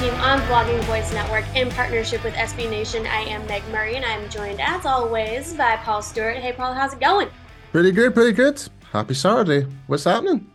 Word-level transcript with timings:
Team 0.00 0.14
on 0.14 0.40
Blogging 0.48 0.82
Voice 0.84 1.12
Network 1.12 1.44
in 1.54 1.68
partnership 1.72 2.24
with 2.24 2.32
SB 2.32 2.70
Nation. 2.70 3.06
I 3.06 3.20
am 3.20 3.46
Meg 3.46 3.62
Murray 3.68 3.96
and 3.96 4.04
I'm 4.06 4.30
joined 4.30 4.58
as 4.58 4.86
always 4.86 5.52
by 5.52 5.76
Paul 5.76 6.00
Stewart. 6.00 6.38
Hey 6.38 6.54
Paul, 6.54 6.72
how's 6.72 6.94
it 6.94 7.00
going? 7.00 7.28
Pretty 7.70 7.92
good, 7.92 8.14
pretty 8.14 8.32
good. 8.32 8.66
Happy 8.92 9.12
Saturday. 9.12 9.66
What's 9.88 10.04
happening? 10.04 10.50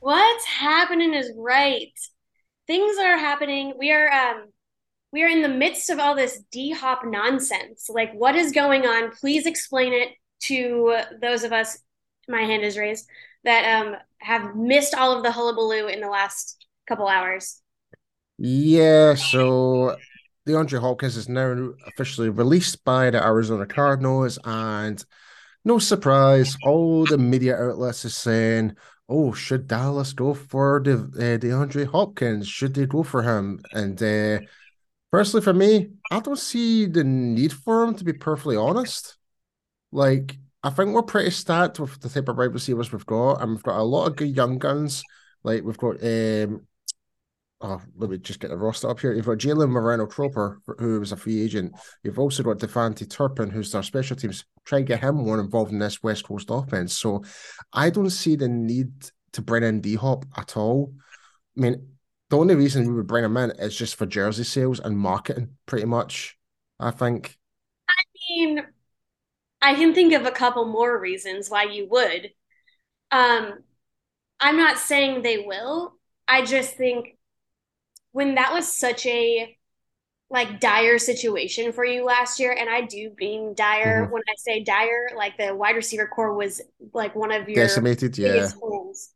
What's 0.00 0.44
happening 0.44 1.14
is 1.14 1.32
right. 1.38 1.90
Things 2.66 2.98
are 2.98 3.16
happening. 3.16 3.72
We 3.78 3.92
are 3.92 4.12
um 4.12 4.50
we 5.10 5.22
are 5.22 5.28
in 5.28 5.40
the 5.40 5.48
midst 5.48 5.88
of 5.88 5.98
all 5.98 6.14
this 6.14 6.42
D 6.52 6.70
hop 6.70 7.06
nonsense. 7.06 7.86
Like 7.88 8.12
what 8.12 8.36
is 8.36 8.52
going 8.52 8.84
on? 8.84 9.10
Please 9.12 9.46
explain 9.46 9.94
it 9.94 10.10
to 10.40 10.98
those 11.18 11.44
of 11.44 11.54
us, 11.54 11.78
my 12.28 12.42
hand 12.42 12.62
is 12.62 12.76
raised, 12.76 13.08
that 13.44 13.80
um 13.80 13.96
have 14.18 14.54
missed 14.54 14.94
all 14.94 15.16
of 15.16 15.22
the 15.22 15.32
hullabaloo 15.32 15.86
in 15.86 16.02
the 16.02 16.10
last 16.10 16.66
couple 16.86 17.08
hours. 17.08 17.59
Yeah, 18.42 19.14
so 19.16 19.96
DeAndre 20.48 20.80
Hopkins 20.80 21.16
is 21.18 21.28
now 21.28 21.74
officially 21.86 22.30
released 22.30 22.82
by 22.84 23.10
the 23.10 23.22
Arizona 23.22 23.66
Cardinals, 23.66 24.38
and 24.44 25.04
no 25.64 25.78
surprise, 25.78 26.56
all 26.64 27.04
the 27.04 27.18
media 27.18 27.56
outlets 27.56 28.04
are 28.06 28.08
saying, 28.10 28.76
"Oh, 29.10 29.32
should 29.34 29.66
Dallas 29.66 30.14
go 30.14 30.32
for 30.32 30.80
the 30.82 30.94
uh, 30.94 31.38
DeAndre 31.38 31.86
Hopkins? 31.86 32.48
Should 32.48 32.74
they 32.74 32.86
go 32.86 33.02
for 33.02 33.22
him?" 33.22 33.60
And 33.74 34.02
uh, 34.02 34.40
personally, 35.12 35.44
for 35.44 35.54
me, 35.54 35.90
I 36.10 36.20
don't 36.20 36.38
see 36.38 36.86
the 36.86 37.04
need 37.04 37.52
for 37.52 37.84
him. 37.84 37.94
To 37.96 38.04
be 38.04 38.14
perfectly 38.14 38.56
honest, 38.56 39.18
like 39.92 40.38
I 40.62 40.70
think 40.70 40.94
we're 40.94 41.02
pretty 41.02 41.30
stacked 41.30 41.78
with 41.80 42.00
the 42.00 42.08
type 42.08 42.28
of 42.28 42.38
wide 42.38 42.54
receivers 42.54 42.92
we've 42.92 43.06
got, 43.06 43.42
and 43.42 43.52
we've 43.52 43.62
got 43.62 43.78
a 43.78 43.82
lot 43.84 44.06
of 44.06 44.16
good 44.16 44.34
young 44.34 44.58
guns. 44.58 45.02
Like 45.42 45.62
we've 45.62 45.78
got 45.78 46.02
um 46.02 46.66
oh, 47.60 47.80
let 47.96 48.10
me 48.10 48.18
just 48.18 48.40
get 48.40 48.48
the 48.48 48.56
roster 48.56 48.88
up 48.88 49.00
here. 49.00 49.12
You've 49.12 49.26
got 49.26 49.38
Jalen 49.38 49.70
Moreno 49.70 50.06
Cropper, 50.06 50.60
who 50.78 51.00
was 51.00 51.12
a 51.12 51.16
free 51.16 51.42
agent. 51.42 51.74
You've 52.02 52.18
also 52.18 52.42
got 52.42 52.58
KaVontae 52.58 53.10
Turpin, 53.10 53.50
who's 53.50 53.72
their 53.72 53.82
special 53.82 54.16
teams. 54.16 54.44
Try 54.64 54.78
and 54.78 54.86
get 54.86 55.00
him 55.00 55.16
more 55.16 55.38
involved 55.38 55.72
in 55.72 55.78
this 55.78 56.02
West 56.02 56.24
Coast 56.24 56.48
offense. 56.50 56.98
So 56.98 57.24
I 57.72 57.90
don't 57.90 58.10
see 58.10 58.36
the 58.36 58.48
need 58.48 58.92
to 59.32 59.42
bring 59.42 59.62
in 59.62 59.80
D 59.80 59.94
Hop 59.94 60.24
at 60.36 60.56
all. 60.56 60.94
I 61.56 61.60
mean, 61.60 61.88
the 62.30 62.38
only 62.38 62.54
reason 62.54 62.86
we 62.86 62.94
would 62.94 63.06
bring 63.06 63.24
him 63.24 63.36
in 63.36 63.50
is 63.52 63.76
just 63.76 63.96
for 63.96 64.06
jersey 64.06 64.44
sales 64.44 64.80
and 64.80 64.98
marketing, 64.98 65.56
pretty 65.66 65.86
much. 65.86 66.36
I 66.78 66.92
think. 66.92 67.36
I 67.88 68.02
mean, 68.30 68.62
I 69.60 69.74
can 69.74 69.94
think 69.94 70.14
of 70.14 70.24
a 70.24 70.30
couple 70.30 70.64
more 70.64 70.98
reasons 70.98 71.50
why 71.50 71.64
you 71.64 71.88
would. 71.90 72.30
Um, 73.10 73.58
I'm 74.38 74.56
not 74.56 74.78
saying 74.78 75.22
they 75.22 75.38
will. 75.38 75.94
I 76.26 76.44
just 76.44 76.76
think 76.76 77.18
when 78.12 78.34
that 78.36 78.52
was 78.52 78.74
such 78.76 79.06
a 79.06 79.56
like 80.30 80.60
dire 80.60 80.98
situation 80.98 81.72
for 81.72 81.84
you 81.84 82.04
last 82.04 82.38
year, 82.38 82.52
and 82.56 82.70
I 82.70 82.82
do 82.82 83.10
being 83.10 83.54
dire 83.54 84.06
Mhm. 84.06 84.10
when 84.12 84.22
I 84.28 84.34
say 84.36 84.62
dire, 84.62 85.10
like 85.16 85.36
the 85.36 85.54
wide 85.54 85.74
receiver 85.76 86.06
core 86.06 86.34
was 86.34 86.62
like 86.94 87.16
one 87.16 87.32
of 87.32 87.48
your 87.48 87.64
Decimated, 87.64 88.16
yeah. 88.16 88.48
holes 88.60 89.10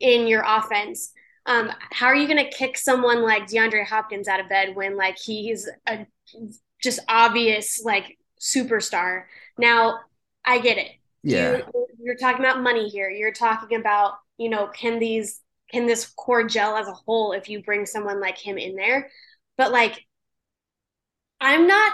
in 0.00 0.26
your 0.26 0.42
offense. 0.44 1.12
Um, 1.46 1.70
how 1.92 2.06
are 2.06 2.16
you 2.16 2.26
going 2.26 2.44
to 2.44 2.50
kick 2.50 2.76
someone 2.76 3.22
like 3.22 3.46
DeAndre 3.46 3.86
Hopkins 3.86 4.26
out 4.26 4.40
of 4.40 4.48
bed 4.48 4.74
when 4.74 4.96
like 4.96 5.16
he's 5.18 5.68
a 5.86 6.06
just 6.82 6.98
obvious 7.08 7.80
like 7.84 8.18
superstar? 8.40 9.24
Now, 9.56 10.00
I 10.44 10.58
get 10.58 10.78
it. 10.78 10.90
Yeah. 11.22 11.58
You, 11.72 11.86
you're 12.02 12.16
talking 12.16 12.44
about 12.44 12.60
money 12.60 12.88
here. 12.88 13.08
You're 13.08 13.32
talking 13.32 13.78
about, 13.78 14.14
you 14.38 14.48
know, 14.48 14.66
can 14.66 14.98
these 14.98 15.40
can 15.70 15.86
this 15.86 16.06
core 16.06 16.44
gel 16.44 16.76
as 16.76 16.88
a 16.88 16.92
whole 16.92 17.32
if 17.32 17.48
you 17.48 17.62
bring 17.62 17.86
someone 17.86 18.20
like 18.20 18.38
him 18.38 18.58
in 18.58 18.76
there? 18.76 19.10
But 19.56 19.72
like 19.72 20.06
I'm 21.40 21.66
not 21.66 21.92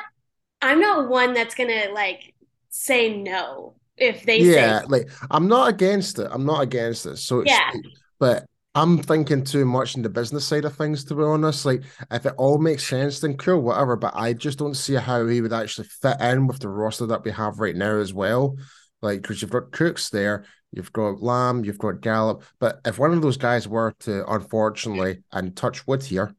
I'm 0.60 0.81
not 0.81 1.09
one 1.09 1.34
that's 1.34 1.55
gonna 1.55 1.88
like 1.93 2.34
say 2.71 3.16
no 3.16 3.75
if 3.97 4.25
they 4.25 4.43
yeah, 4.43 4.81
say 4.81 4.87
like 4.88 5.10
I'm 5.31 5.49
not 5.49 5.69
against 5.69 6.19
it. 6.19 6.28
I'm 6.31 6.44
not 6.47 6.62
against 6.62 7.06
it. 7.06 7.16
So 7.19 7.41
it's, 7.41 7.50
Yeah. 7.50 7.71
but 8.19 8.44
I'm 8.75 8.99
thinking 8.99 9.44
too 9.44 9.66
much 9.66 9.97
in 9.97 10.03
the 10.03 10.09
business 10.09 10.47
side 10.47 10.65
of 10.65 10.75
things, 10.77 11.04
to 11.04 11.15
be 11.15 11.22
honest. 11.22 11.66
Like, 11.66 11.83
if 12.10 12.25
it 12.25 12.34
all 12.39 12.59
makes 12.59 12.87
sense, 12.89 13.21
then 13.21 13.37
cool, 13.37 13.60
whatever. 13.60 13.97
But 13.97 14.15
I 14.16 14.33
just 14.33 14.59
don't 14.59 14.75
see 14.77 14.94
how 14.94 15.27
he 15.27 15.43
would 15.43 15.53
actually 15.53 15.89
fit 15.89 16.19
in 16.21 16.47
with 16.47 16.60
the 16.60 16.69
roster 16.71 17.06
that 17.06 17.25
we 17.25 17.31
have 17.33 17.60
right 17.60 17.77
now 17.77 17.97
as 17.99 18.15
well. 18.15 18.56
Like, 19.02 19.22
because 19.22 19.42
you've 19.42 19.50
got 19.50 19.72
Cooks 19.72 20.10
there, 20.10 20.44
you've 20.72 20.92
got 20.92 21.22
Lamb, 21.22 21.64
you've 21.64 21.78
got 21.78 22.00
Gallup. 22.00 22.44
But 22.58 22.80
if 22.84 22.98
one 22.98 23.12
of 23.12 23.20
those 23.20 23.36
guys 23.36 23.68
were 23.68 23.94
to, 24.00 24.24
unfortunately, 24.30 25.22
and 25.32 25.54
touch 25.56 25.86
wood 25.86 26.02
here, 26.02 26.34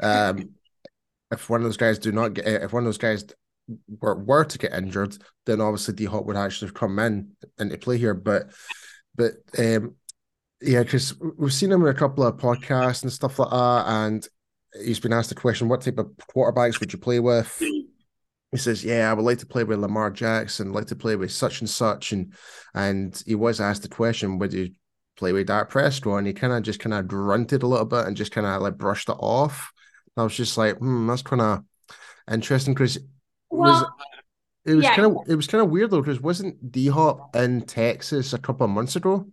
um, 0.00 0.50
if 1.30 1.50
one 1.50 1.60
of 1.60 1.64
those 1.64 1.76
guys 1.76 1.98
do 1.98 2.12
not 2.12 2.34
get, 2.34 2.46
if 2.46 2.72
one 2.72 2.82
of 2.82 2.86
those 2.86 2.98
guys 2.98 3.24
were 4.00 4.16
were 4.16 4.44
to 4.44 4.58
get 4.58 4.74
injured, 4.74 5.16
then 5.46 5.60
obviously 5.60 5.94
D 5.94 6.04
Hop 6.04 6.24
would 6.26 6.36
actually 6.36 6.70
come 6.72 6.98
in 6.98 7.32
into 7.58 7.78
play 7.78 7.98
here. 7.98 8.14
But 8.14 8.50
but 9.14 9.32
um 9.58 9.96
yeah, 10.60 10.82
because 10.82 11.14
we've 11.36 11.52
seen 11.52 11.72
him 11.72 11.82
in 11.82 11.88
a 11.88 11.94
couple 11.94 12.24
of 12.24 12.36
podcasts 12.36 13.02
and 13.02 13.12
stuff 13.12 13.38
like 13.38 13.50
that, 13.50 13.84
and 13.86 14.26
he's 14.82 15.00
been 15.00 15.12
asked 15.12 15.28
the 15.28 15.34
question, 15.34 15.68
"What 15.68 15.82
type 15.82 15.98
of 15.98 16.10
quarterbacks 16.34 16.80
would 16.80 16.92
you 16.92 16.98
play 16.98 17.20
with?" 17.20 17.62
He 18.54 18.58
says, 18.58 18.84
"Yeah, 18.84 19.10
I 19.10 19.14
would 19.14 19.24
like 19.24 19.38
to 19.38 19.46
play 19.46 19.64
with 19.64 19.80
Lamar 19.80 20.10
Jackson, 20.10 20.72
like 20.72 20.86
to 20.86 20.96
play 20.96 21.16
with 21.16 21.32
such 21.32 21.60
and 21.60 21.68
such," 21.68 22.12
and 22.12 22.32
and 22.74 23.20
he 23.26 23.34
was 23.34 23.60
asked 23.60 23.82
the 23.82 23.88
question, 23.88 24.38
"Would 24.38 24.52
you 24.52 24.70
play 25.16 25.32
with 25.32 25.48
Dak 25.48 25.70
Prescott?" 25.70 26.18
And 26.18 26.26
he 26.26 26.32
kind 26.32 26.52
of 26.52 26.62
just 26.62 26.80
kind 26.80 26.94
of 26.94 27.08
grunted 27.08 27.62
a 27.62 27.66
little 27.66 27.86
bit 27.86 28.06
and 28.06 28.16
just 28.16 28.32
kind 28.32 28.46
of 28.46 28.62
like 28.62 28.78
brushed 28.78 29.08
it 29.08 29.16
off. 29.18 29.72
I 30.16 30.22
was 30.22 30.36
just 30.36 30.56
like, 30.56 30.78
"Hmm, 30.78 31.06
that's 31.06 31.22
kind 31.22 31.42
of 31.42 31.64
interesting," 32.30 32.74
because 32.74 32.98
was 33.50 33.82
well 33.82 33.96
it 34.64 34.74
was 34.74 34.84
yeah. 34.84 34.96
kind 34.96 35.06
of 35.06 35.16
it 35.28 35.34
was 35.34 35.46
kind 35.46 35.62
of 35.62 35.70
weird 35.70 35.90
though 35.90 36.00
because 36.00 36.20
wasn't 36.20 36.72
D 36.72 36.88
Hop 36.88 37.36
in 37.36 37.62
Texas 37.62 38.32
a 38.32 38.38
couple 38.38 38.64
of 38.64 38.70
months 38.70 38.96
ago? 38.96 39.26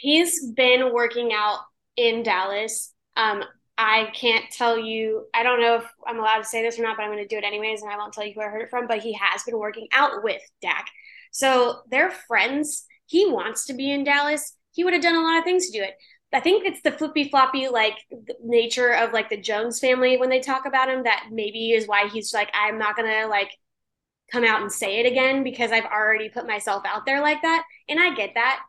he's 0.00 0.50
been 0.52 0.92
working 0.92 1.30
out 1.32 1.60
in 1.96 2.22
Dallas. 2.22 2.92
Um, 3.16 3.44
I 3.82 4.10
can't 4.12 4.44
tell 4.50 4.78
you, 4.78 5.24
I 5.32 5.42
don't 5.42 5.58
know 5.58 5.76
if 5.76 5.90
I'm 6.06 6.18
allowed 6.18 6.36
to 6.38 6.44
say 6.44 6.60
this 6.60 6.78
or 6.78 6.82
not, 6.82 6.98
but 6.98 7.02
I'm 7.04 7.10
going 7.10 7.26
to 7.26 7.34
do 7.34 7.38
it 7.38 7.44
anyways, 7.44 7.80
and 7.80 7.90
I 7.90 7.96
won't 7.96 8.12
tell 8.12 8.26
you 8.26 8.34
who 8.34 8.42
I 8.42 8.48
heard 8.48 8.60
it 8.60 8.68
from, 8.68 8.86
but 8.86 8.98
he 8.98 9.14
has 9.14 9.42
been 9.42 9.58
working 9.58 9.88
out 9.90 10.22
with 10.22 10.42
Dak. 10.60 10.86
So 11.32 11.78
they're 11.90 12.10
friends. 12.10 12.84
He 13.06 13.26
wants 13.26 13.64
to 13.66 13.72
be 13.72 13.90
in 13.90 14.04
Dallas. 14.04 14.54
He 14.72 14.84
would 14.84 14.92
have 14.92 15.02
done 15.02 15.16
a 15.16 15.22
lot 15.22 15.38
of 15.38 15.44
things 15.44 15.70
to 15.70 15.78
do 15.78 15.82
it. 15.82 15.94
I 16.30 16.40
think 16.40 16.66
it's 16.66 16.82
the 16.82 16.92
flippy 16.92 17.30
floppy 17.30 17.68
like 17.68 17.96
nature 18.44 18.92
of 18.92 19.14
like 19.14 19.30
the 19.30 19.40
Jones 19.40 19.80
family 19.80 20.18
when 20.18 20.28
they 20.28 20.40
talk 20.40 20.66
about 20.66 20.90
him 20.90 21.04
that 21.04 21.28
maybe 21.32 21.72
is 21.72 21.88
why 21.88 22.08
he's 22.08 22.34
like 22.34 22.50
I'm 22.54 22.78
not 22.78 22.96
gonna 22.96 23.26
like 23.28 23.50
come 24.30 24.44
out 24.44 24.60
and 24.60 24.70
say 24.70 25.00
it 25.00 25.06
again 25.06 25.42
because 25.42 25.72
I've 25.72 25.86
already 25.86 26.28
put 26.28 26.46
myself 26.46 26.84
out 26.86 27.04
there 27.04 27.20
like 27.20 27.42
that. 27.42 27.64
And 27.88 27.98
I 27.98 28.14
get 28.14 28.34
that. 28.34 28.60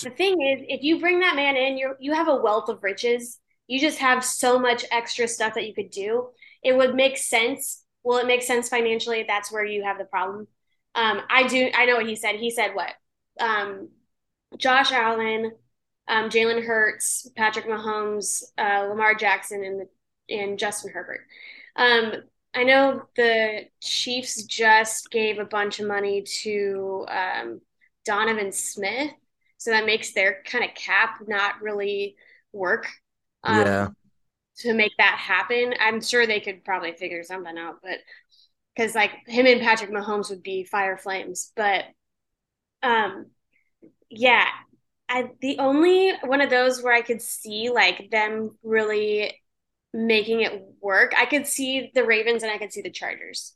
The 0.00 0.10
thing 0.10 0.40
is, 0.40 0.64
if 0.68 0.82
you 0.84 1.00
bring 1.00 1.20
that 1.20 1.34
man 1.34 1.56
in, 1.56 1.76
you 1.76 1.94
you 1.98 2.12
have 2.12 2.28
a 2.28 2.36
wealth 2.36 2.68
of 2.68 2.84
riches. 2.84 3.40
You 3.68 3.78
just 3.80 3.98
have 3.98 4.24
so 4.24 4.58
much 4.58 4.84
extra 4.90 5.28
stuff 5.28 5.54
that 5.54 5.66
you 5.66 5.74
could 5.74 5.90
do. 5.90 6.28
It 6.64 6.76
would 6.76 6.94
make 6.94 7.16
sense. 7.16 7.84
Will 8.02 8.18
it 8.18 8.26
make 8.26 8.42
sense 8.42 8.68
financially? 8.68 9.24
That's 9.28 9.52
where 9.52 9.64
you 9.64 9.84
have 9.84 9.98
the 9.98 10.04
problem. 10.04 10.48
Um, 10.94 11.20
I 11.30 11.46
do. 11.46 11.70
I 11.74 11.84
know 11.86 11.96
what 11.96 12.08
he 12.08 12.16
said. 12.16 12.36
He 12.36 12.50
said 12.50 12.74
what? 12.74 12.92
Um, 13.38 13.90
Josh 14.56 14.90
Allen, 14.90 15.52
um, 16.08 16.30
Jalen 16.30 16.64
Hurts, 16.64 17.30
Patrick 17.36 17.66
Mahomes, 17.66 18.42
uh, 18.56 18.86
Lamar 18.88 19.14
Jackson, 19.14 19.62
and 19.62 19.80
the, 19.82 20.34
and 20.34 20.58
Justin 20.58 20.90
Herbert. 20.92 21.20
Um, 21.76 22.14
I 22.54 22.64
know 22.64 23.02
the 23.14 23.66
Chiefs 23.80 24.42
just 24.44 25.10
gave 25.10 25.38
a 25.38 25.44
bunch 25.44 25.78
of 25.80 25.86
money 25.86 26.22
to 26.42 27.06
um, 27.08 27.60
Donovan 28.04 28.52
Smith, 28.52 29.12
so 29.58 29.70
that 29.70 29.86
makes 29.86 30.12
their 30.12 30.42
kind 30.44 30.64
of 30.64 30.74
cap 30.74 31.18
not 31.26 31.60
really 31.60 32.16
work. 32.52 32.88
Um, 33.44 33.64
yeah. 33.64 33.88
To 34.60 34.74
make 34.74 34.92
that 34.98 35.18
happen, 35.18 35.74
I'm 35.80 36.00
sure 36.02 36.26
they 36.26 36.40
could 36.40 36.64
probably 36.64 36.92
figure 36.92 37.22
something 37.22 37.56
out, 37.56 37.76
but 37.82 37.98
because 38.74 38.94
like 38.94 39.12
him 39.26 39.46
and 39.46 39.60
Patrick 39.60 39.90
Mahomes 39.90 40.30
would 40.30 40.42
be 40.42 40.64
fire 40.64 40.96
flames, 40.96 41.52
but 41.54 41.84
um, 42.82 43.26
yeah, 44.10 44.46
I 45.08 45.30
the 45.40 45.58
only 45.58 46.12
one 46.24 46.40
of 46.40 46.50
those 46.50 46.82
where 46.82 46.92
I 46.92 47.02
could 47.02 47.22
see 47.22 47.70
like 47.70 48.10
them 48.10 48.56
really 48.62 49.34
making 49.92 50.42
it 50.42 50.62
work. 50.80 51.12
I 51.16 51.26
could 51.26 51.46
see 51.46 51.90
the 51.94 52.04
Ravens 52.04 52.42
and 52.42 52.52
I 52.52 52.58
could 52.58 52.72
see 52.72 52.82
the 52.82 52.90
Chargers. 52.90 53.54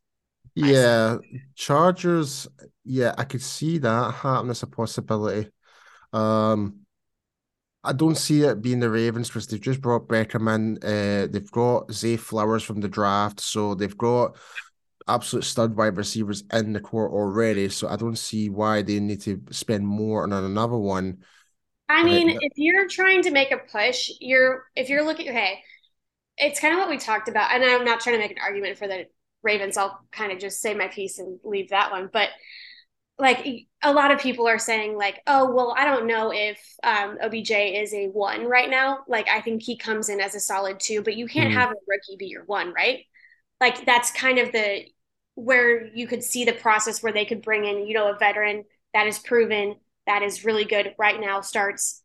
Yeah, 0.55 1.19
Chargers. 1.55 2.49
Yeah, 2.85 3.15
I 3.17 3.25
could 3.25 3.43
see 3.43 3.79
that 3.79 4.15
happening 4.15 4.51
as 4.51 4.63
a 4.63 4.67
possibility. 4.67 5.51
Um, 6.13 6.82
I 7.85 7.93
don't 7.93 8.17
see 8.17 8.43
it 8.43 8.63
being 8.63 8.81
the 8.81 8.91
Ravens 8.91 9.29
because 9.29 9.47
they've 9.47 9.61
just 9.61 9.81
brought 9.81 10.09
Beckham 10.09 10.55
in. 10.55 10.77
Uh, 10.83 11.27
they've 11.31 11.51
got 11.51 11.93
Zay 11.93 12.17
Flowers 12.17 12.63
from 12.63 12.81
the 12.81 12.89
draft, 12.89 13.41
so 13.41 13.75
they've 13.75 13.97
got 13.97 14.37
absolute 15.09 15.45
stud 15.45 15.77
wide 15.77 15.97
receivers 15.97 16.45
in 16.53 16.73
the 16.73 16.81
court 16.81 17.13
already. 17.13 17.69
So 17.69 17.89
I 17.89 17.97
don't 17.97 18.17
see 18.17 18.49
why 18.49 18.83
they 18.83 19.01
need 19.01 19.21
to 19.23 19.43
spend 19.51 19.87
more 19.87 20.23
on 20.23 20.33
another 20.33 20.79
one. 20.79 21.19
I 21.89 22.05
mean, 22.05 22.31
if 22.41 22.53
you're 22.57 22.89
trying 22.89 23.23
to 23.23 23.31
make 23.31 23.51
a 23.51 23.59
push, 23.59 24.11
you're 24.21 24.65
if 24.77 24.89
you're 24.89 25.05
looking, 25.05 25.29
okay, 25.29 25.61
it's 26.39 26.61
kind 26.61 26.73
of 26.75 26.79
what 26.79 26.89
we 26.89 26.99
talked 26.99 27.29
about, 27.29 27.53
and 27.53 27.65
I'm 27.65 27.85
not 27.85 28.01
trying 28.01 28.17
to 28.17 28.21
make 28.21 28.31
an 28.31 28.43
argument 28.43 28.79
for 28.79 28.89
the 28.89 29.07
Ravens. 29.43 29.77
I'll 29.77 30.01
kind 30.13 30.33
of 30.33 30.39
just 30.39 30.61
say 30.61 30.73
my 30.75 30.89
piece 30.89 31.19
and 31.19 31.39
leave 31.45 31.71
that 31.71 31.91
one. 31.91 32.09
But 32.13 32.29
like 33.19 33.47
a 33.83 33.93
lot 33.93 34.11
of 34.11 34.21
people 34.21 34.49
are 34.49 34.59
saying, 34.59 34.97
like, 34.97 35.21
oh, 35.27 35.53
well, 35.53 35.75
I 35.77 35.85
don't 35.85 36.07
know 36.07 36.33
if 36.33 36.59
um, 36.83 37.19
OBJ 37.23 37.51
is 37.51 37.95
a 37.95 38.09
one 38.09 38.47
right 38.47 38.71
now. 38.71 39.01
Like, 39.07 39.29
I 39.29 39.41
think 39.41 39.63
he 39.63 39.77
comes 39.77 40.09
in 40.09 40.21
as 40.21 40.35
a 40.35 40.41
solid 40.41 40.81
two, 40.81 41.03
but 41.03 41.17
you 41.17 41.27
can't 41.27 41.51
mm. 41.51 41.55
have 41.55 41.71
a 41.71 41.75
rookie 41.87 42.17
be 42.19 42.27
your 42.27 42.45
one, 42.45 42.73
right? 42.73 43.05
Like, 43.61 43.85
that's 43.87 44.11
kind 44.13 44.39
of 44.39 44.53
the 44.53 44.87
where 45.35 45.87
you 45.87 46.07
could 46.07 46.23
see 46.23 46.45
the 46.45 46.53
process 46.53 47.03
where 47.03 47.13
they 47.13 47.25
could 47.25 47.43
bring 47.43 47.65
in, 47.65 47.87
you 47.87 47.95
know, 47.95 48.11
a 48.13 48.19
veteran 48.19 48.65
that 48.93 49.07
is 49.07 49.19
proven 49.19 49.77
that 50.07 50.23
is 50.23 50.45
really 50.45 50.65
good 50.65 50.95
right 50.99 51.21
now 51.21 51.41
starts 51.41 52.03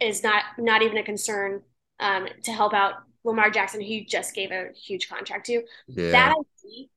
is 0.00 0.22
not 0.22 0.44
not 0.58 0.82
even 0.82 0.98
a 0.98 1.02
concern 1.02 1.62
um, 2.00 2.26
to 2.42 2.52
help 2.52 2.74
out 2.74 2.94
Lamar 3.24 3.50
Jackson, 3.50 3.80
who 3.80 3.86
you 3.86 4.06
just 4.06 4.34
gave 4.34 4.50
a 4.50 4.70
huge 4.74 5.08
contract 5.08 5.46
to. 5.46 5.62
Yeah. 5.86 6.10
That 6.10 6.30
I 6.32 6.42
see. 6.56 6.90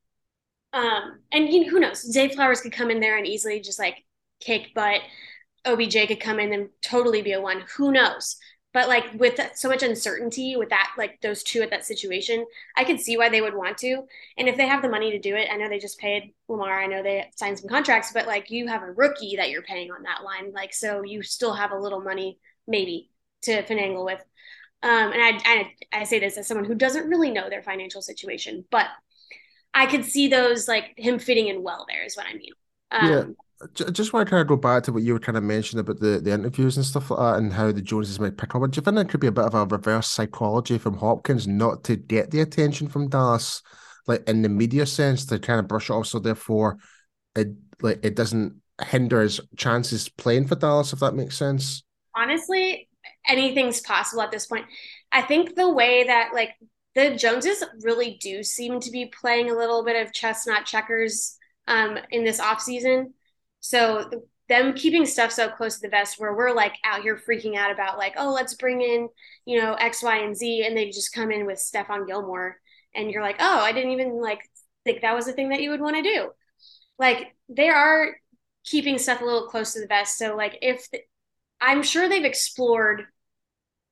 Um, 0.75 1.19
and 1.31 1.49
you 1.49 1.61
know, 1.63 1.69
who 1.69 1.79
knows? 1.79 2.01
Zay 2.01 2.27
Flowers 2.29 2.61
could 2.61 2.73
come 2.73 2.91
in 2.91 2.99
there 2.99 3.17
and 3.17 3.25
easily 3.25 3.61
just 3.61 3.79
like 3.79 4.03
kick 4.41 4.73
butt. 4.75 5.01
OBJ 5.63 6.07
could 6.07 6.19
come 6.19 6.39
in 6.39 6.53
and 6.53 6.69
totally 6.83 7.21
be 7.21 7.31
a 7.31 7.41
one. 7.41 7.63
Who 7.77 7.91
knows? 7.91 8.35
But 8.73 8.89
like 8.89 9.05
with 9.13 9.39
so 9.55 9.69
much 9.69 9.83
uncertainty 9.83 10.57
with 10.57 10.67
that, 10.69 10.91
like 10.97 11.21
those 11.21 11.43
two 11.43 11.61
at 11.61 11.69
that 11.69 11.85
situation, 11.85 12.45
I 12.75 12.83
could 12.83 12.99
see 12.99 13.15
why 13.15 13.29
they 13.29 13.39
would 13.39 13.55
want 13.55 13.77
to. 13.79 14.03
And 14.37 14.49
if 14.49 14.57
they 14.57 14.67
have 14.67 14.81
the 14.81 14.89
money 14.89 15.11
to 15.11 15.19
do 15.19 15.33
it, 15.37 15.47
I 15.49 15.55
know 15.55 15.69
they 15.69 15.79
just 15.79 15.97
paid 15.97 16.33
Lamar. 16.49 16.83
I 16.83 16.87
know 16.87 17.01
they 17.01 17.31
signed 17.37 17.57
some 17.57 17.69
contracts, 17.69 18.11
but 18.13 18.27
like 18.27 18.51
you 18.51 18.67
have 18.67 18.83
a 18.83 18.91
rookie 18.91 19.37
that 19.37 19.49
you're 19.49 19.61
paying 19.61 19.91
on 19.91 20.03
that 20.03 20.25
line, 20.25 20.51
like 20.51 20.73
so 20.73 21.03
you 21.03 21.23
still 21.23 21.53
have 21.53 21.71
a 21.71 21.79
little 21.79 22.01
money 22.01 22.37
maybe 22.67 23.09
to 23.43 23.63
finagle 23.63 24.03
with. 24.03 24.19
Um, 24.83 25.13
and 25.13 25.21
I, 25.21 25.39
I 25.45 25.99
I 26.01 26.03
say 26.03 26.19
this 26.19 26.37
as 26.37 26.45
someone 26.45 26.65
who 26.65 26.75
doesn't 26.75 27.07
really 27.07 27.31
know 27.31 27.49
their 27.49 27.63
financial 27.63 28.01
situation, 28.01 28.65
but 28.69 28.87
I 29.75 29.85
could 29.85 30.05
see 30.05 30.27
those 30.27 30.67
like 30.67 30.93
him 30.97 31.19
fitting 31.19 31.49
in 31.49 31.61
well. 31.61 31.85
There 31.87 32.03
is 32.03 32.15
what 32.15 32.25
I 32.27 32.33
mean. 32.33 32.53
Um, 32.91 33.11
yeah 33.11 33.23
just 33.73 34.13
want 34.13 34.27
to 34.27 34.29
kind 34.29 34.41
of 34.41 34.47
go 34.47 34.57
back 34.57 34.83
to 34.83 34.91
what 34.91 35.03
you 35.03 35.13
were 35.13 35.19
kind 35.19 35.37
of 35.37 35.43
mentioning 35.43 35.79
about 35.79 35.99
the, 35.99 36.19
the 36.19 36.31
interviews 36.31 36.75
and 36.75 36.85
stuff 36.85 37.09
like 37.09 37.19
that 37.19 37.37
and 37.37 37.53
how 37.53 37.71
the 37.71 37.81
Joneses 37.81 38.19
might 38.19 38.37
pick 38.37 38.53
up. 38.53 38.61
Do 38.69 38.77
you 38.77 38.81
think 38.81 38.97
it 38.97 39.09
could 39.09 39.21
be 39.21 39.27
a 39.27 39.31
bit 39.31 39.45
of 39.45 39.53
a 39.53 39.65
reverse 39.65 40.07
psychology 40.07 40.77
from 40.77 40.97
Hopkins 40.97 41.47
not 41.47 41.83
to 41.85 41.95
get 41.95 42.31
the 42.31 42.41
attention 42.41 42.87
from 42.87 43.09
Dallas, 43.09 43.61
like 44.07 44.27
in 44.27 44.41
the 44.41 44.49
media 44.49 44.85
sense, 44.85 45.25
to 45.27 45.39
kind 45.39 45.59
of 45.59 45.67
brush 45.67 45.89
it 45.89 45.93
off 45.93 46.07
so 46.07 46.19
therefore 46.19 46.77
it 47.35 47.47
like 47.81 48.03
it 48.03 48.15
doesn't 48.15 48.61
hinder 48.87 49.21
his 49.21 49.39
chances 49.55 50.09
playing 50.09 50.47
for 50.47 50.55
Dallas, 50.55 50.91
if 50.91 50.99
that 50.99 51.15
makes 51.15 51.37
sense? 51.37 51.83
Honestly, 52.13 52.89
anything's 53.27 53.79
possible 53.79 54.21
at 54.21 54.31
this 54.31 54.47
point. 54.47 54.65
I 55.11 55.21
think 55.21 55.55
the 55.55 55.69
way 55.69 56.03
that 56.05 56.31
like 56.33 56.51
the 56.95 57.15
Joneses 57.15 57.63
really 57.81 58.17
do 58.21 58.41
seem 58.41 58.79
to 58.79 58.91
be 58.91 59.05
playing 59.05 59.49
a 59.49 59.55
little 59.55 59.83
bit 59.83 60.05
of 60.05 60.13
chestnut 60.13 60.65
checkers 60.65 61.37
um, 61.67 61.97
in 62.11 62.23
this 62.23 62.39
offseason 62.39 63.11
so 63.59 64.09
them 64.47 64.73
keeping 64.73 65.05
stuff 65.05 65.31
so 65.31 65.49
close 65.49 65.75
to 65.75 65.81
the 65.81 65.89
vest 65.89 66.19
where 66.19 66.35
we're 66.35 66.53
like 66.53 66.75
out 66.83 67.01
here 67.01 67.17
freaking 67.17 67.55
out 67.55 67.71
about 67.71 67.97
like, 67.97 68.13
oh, 68.17 68.31
let's 68.31 68.53
bring 68.53 68.81
in, 68.81 69.09
you 69.45 69.59
know, 69.59 69.73
X, 69.73 70.03
Y, 70.03 70.17
and 70.17 70.37
Z. 70.37 70.65
And 70.65 70.77
they 70.77 70.91
just 70.91 71.13
come 71.13 71.31
in 71.31 71.45
with 71.45 71.57
Stephon 71.57 72.05
Gilmore. 72.05 72.57
And 72.93 73.09
you're 73.09 73.23
like, 73.23 73.37
oh, 73.39 73.59
I 73.59 73.71
didn't 73.71 73.91
even 73.91 74.21
like 74.21 74.39
think 74.83 75.01
that 75.01 75.15
was 75.15 75.27
a 75.27 75.33
thing 75.33 75.49
that 75.49 75.61
you 75.61 75.71
would 75.71 75.81
want 75.81 75.95
to 75.95 76.03
do. 76.03 76.29
Like 76.99 77.35
they 77.49 77.69
are 77.69 78.15
keeping 78.63 78.97
stuff 78.97 79.21
a 79.21 79.25
little 79.25 79.47
close 79.47 79.73
to 79.73 79.81
the 79.81 79.87
vest. 79.87 80.17
So 80.17 80.35
like 80.35 80.59
if 80.61 80.89
the, 80.91 80.99
I'm 81.59 81.81
sure 81.81 82.07
they've 82.07 82.23
explored 82.23 83.05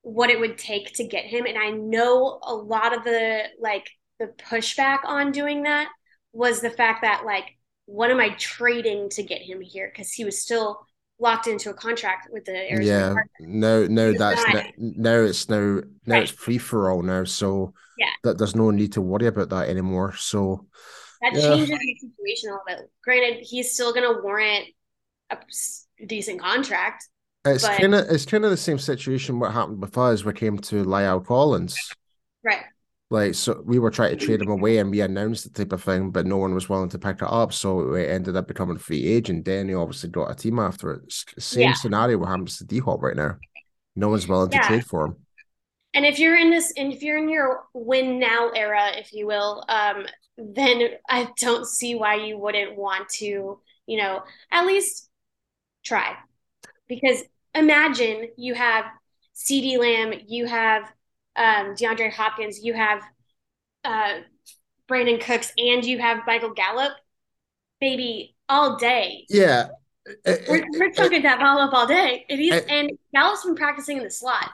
what 0.04 0.30
it 0.30 0.38
would 0.38 0.58
take 0.58 0.92
to 0.94 1.04
get 1.04 1.24
him. 1.24 1.46
And 1.46 1.58
I 1.58 1.70
know 1.70 2.38
a 2.42 2.54
lot 2.54 2.96
of 2.96 3.04
the 3.04 3.44
like 3.58 3.88
the 4.20 4.26
pushback 4.26 4.98
on 5.04 5.32
doing 5.32 5.64
that 5.64 5.88
was 6.32 6.60
the 6.60 6.70
fact 6.70 7.02
that 7.02 7.24
like 7.24 7.56
what 7.86 8.10
am 8.10 8.20
I 8.20 8.30
trading 8.30 9.08
to 9.10 9.22
get 9.22 9.42
him 9.42 9.60
here? 9.60 9.90
Because 9.92 10.12
he 10.12 10.24
was 10.24 10.40
still 10.40 10.86
locked 11.18 11.46
into 11.46 11.70
a 11.70 11.74
contract 11.74 12.28
with 12.30 12.44
the 12.44 12.70
Arizona. 12.70 13.14
Yeah, 13.40 13.46
no, 13.46 13.86
no, 13.86 14.12
that's 14.12 14.44
not, 14.52 14.66
now 14.76 15.20
it's 15.20 15.48
now 15.48 15.80
now 16.06 16.14
right. 16.14 16.22
it's 16.22 16.32
free 16.32 16.58
for 16.58 16.90
all 16.90 17.02
now. 17.02 17.24
So 17.24 17.72
yeah, 17.98 18.10
that 18.24 18.38
there's 18.38 18.54
no 18.54 18.70
need 18.70 18.92
to 18.92 19.00
worry 19.00 19.26
about 19.26 19.48
that 19.50 19.68
anymore. 19.68 20.14
So 20.16 20.66
that 21.22 21.34
yeah. 21.34 21.40
changes 21.40 21.68
the 21.68 21.96
situation 22.00 22.50
a 22.50 22.52
little 22.52 22.62
bit. 22.66 22.90
Granted, 23.02 23.46
he's 23.48 23.72
still 23.72 23.92
going 23.92 24.14
to 24.14 24.22
warrant 24.22 24.66
a 25.30 25.38
decent 26.06 26.40
contract. 26.40 27.08
It's 27.46 27.68
kind 27.68 27.94
of 27.94 28.08
it's 28.08 28.24
kind 28.24 28.44
of 28.44 28.50
the 28.50 28.56
same 28.56 28.78
situation 28.78 29.38
what 29.38 29.52
happened 29.52 29.82
with 29.82 29.96
us. 29.98 30.24
We 30.24 30.32
came 30.32 30.58
to 30.58 30.84
La'el 30.84 31.24
Collins. 31.24 31.76
Right. 32.42 32.62
Like 33.10 33.34
so, 33.34 33.62
we 33.64 33.78
were 33.78 33.90
trying 33.90 34.16
to 34.16 34.24
trade 34.24 34.40
him 34.40 34.48
away, 34.48 34.78
and 34.78 34.90
we 34.90 35.02
announced 35.02 35.44
the 35.44 35.50
type 35.50 35.72
of 35.72 35.82
thing, 35.82 36.10
but 36.10 36.26
no 36.26 36.38
one 36.38 36.54
was 36.54 36.68
willing 36.68 36.88
to 36.88 36.98
pick 36.98 37.16
it 37.16 37.28
up. 37.28 37.52
So 37.52 37.94
it 37.94 38.08
ended 38.08 38.34
up 38.34 38.48
becoming 38.48 38.76
a 38.76 38.80
free 38.80 39.06
agent. 39.06 39.44
Then 39.44 39.68
he 39.68 39.74
obviously 39.74 40.08
got 40.08 40.30
a 40.30 40.34
team 40.34 40.58
after 40.58 40.92
it. 40.92 41.12
Same 41.38 41.68
yeah. 41.68 41.74
scenario 41.74 42.18
what 42.18 42.30
happens 42.30 42.58
to 42.58 42.64
D 42.64 42.78
Hop 42.78 43.02
right 43.02 43.16
now. 43.16 43.36
No 43.94 44.08
one's 44.08 44.26
willing 44.26 44.50
yeah. 44.50 44.62
to 44.62 44.66
trade 44.66 44.86
for 44.86 45.06
him. 45.06 45.16
And 45.92 46.04
if 46.04 46.18
you're 46.18 46.36
in 46.36 46.50
this, 46.50 46.72
and 46.76 46.92
if 46.92 47.02
you're 47.02 47.18
in 47.18 47.28
your 47.28 47.64
win 47.72 48.18
now 48.18 48.50
era, 48.50 48.90
if 48.96 49.12
you 49.12 49.26
will, 49.26 49.64
um, 49.68 50.06
then 50.38 50.88
I 51.08 51.28
don't 51.38 51.66
see 51.66 51.94
why 51.94 52.16
you 52.16 52.38
wouldn't 52.38 52.76
want 52.76 53.08
to, 53.10 53.60
you 53.86 53.96
know, 53.98 54.22
at 54.50 54.66
least 54.66 55.08
try. 55.84 56.16
Because 56.88 57.22
imagine 57.54 58.28
you 58.36 58.54
have 58.54 58.86
CeeDee 59.34 59.78
Lamb, 59.78 60.20
you 60.26 60.46
have 60.46 60.82
um, 61.36 61.74
DeAndre 61.74 62.12
Hopkins, 62.12 62.60
you 62.62 62.74
have 62.74 63.02
uh, 63.84 64.20
Brandin 64.88 65.20
Cooks, 65.20 65.52
and 65.58 65.84
you 65.84 65.98
have 65.98 66.20
Michael 66.26 66.52
Gallup, 66.54 66.92
baby, 67.80 68.36
all 68.48 68.76
day. 68.76 69.26
Yeah. 69.28 69.68
We're, 70.26 70.64
we're 70.78 70.92
talking 70.92 71.22
that 71.22 71.40
ball 71.40 71.58
up 71.58 71.72
all 71.72 71.86
day. 71.86 72.26
And, 72.28 72.38
he's, 72.38 72.62
and 72.68 72.90
Gallup's 73.14 73.44
been 73.44 73.54
practicing 73.54 73.96
in 73.98 74.04
the 74.04 74.10
slot. 74.10 74.50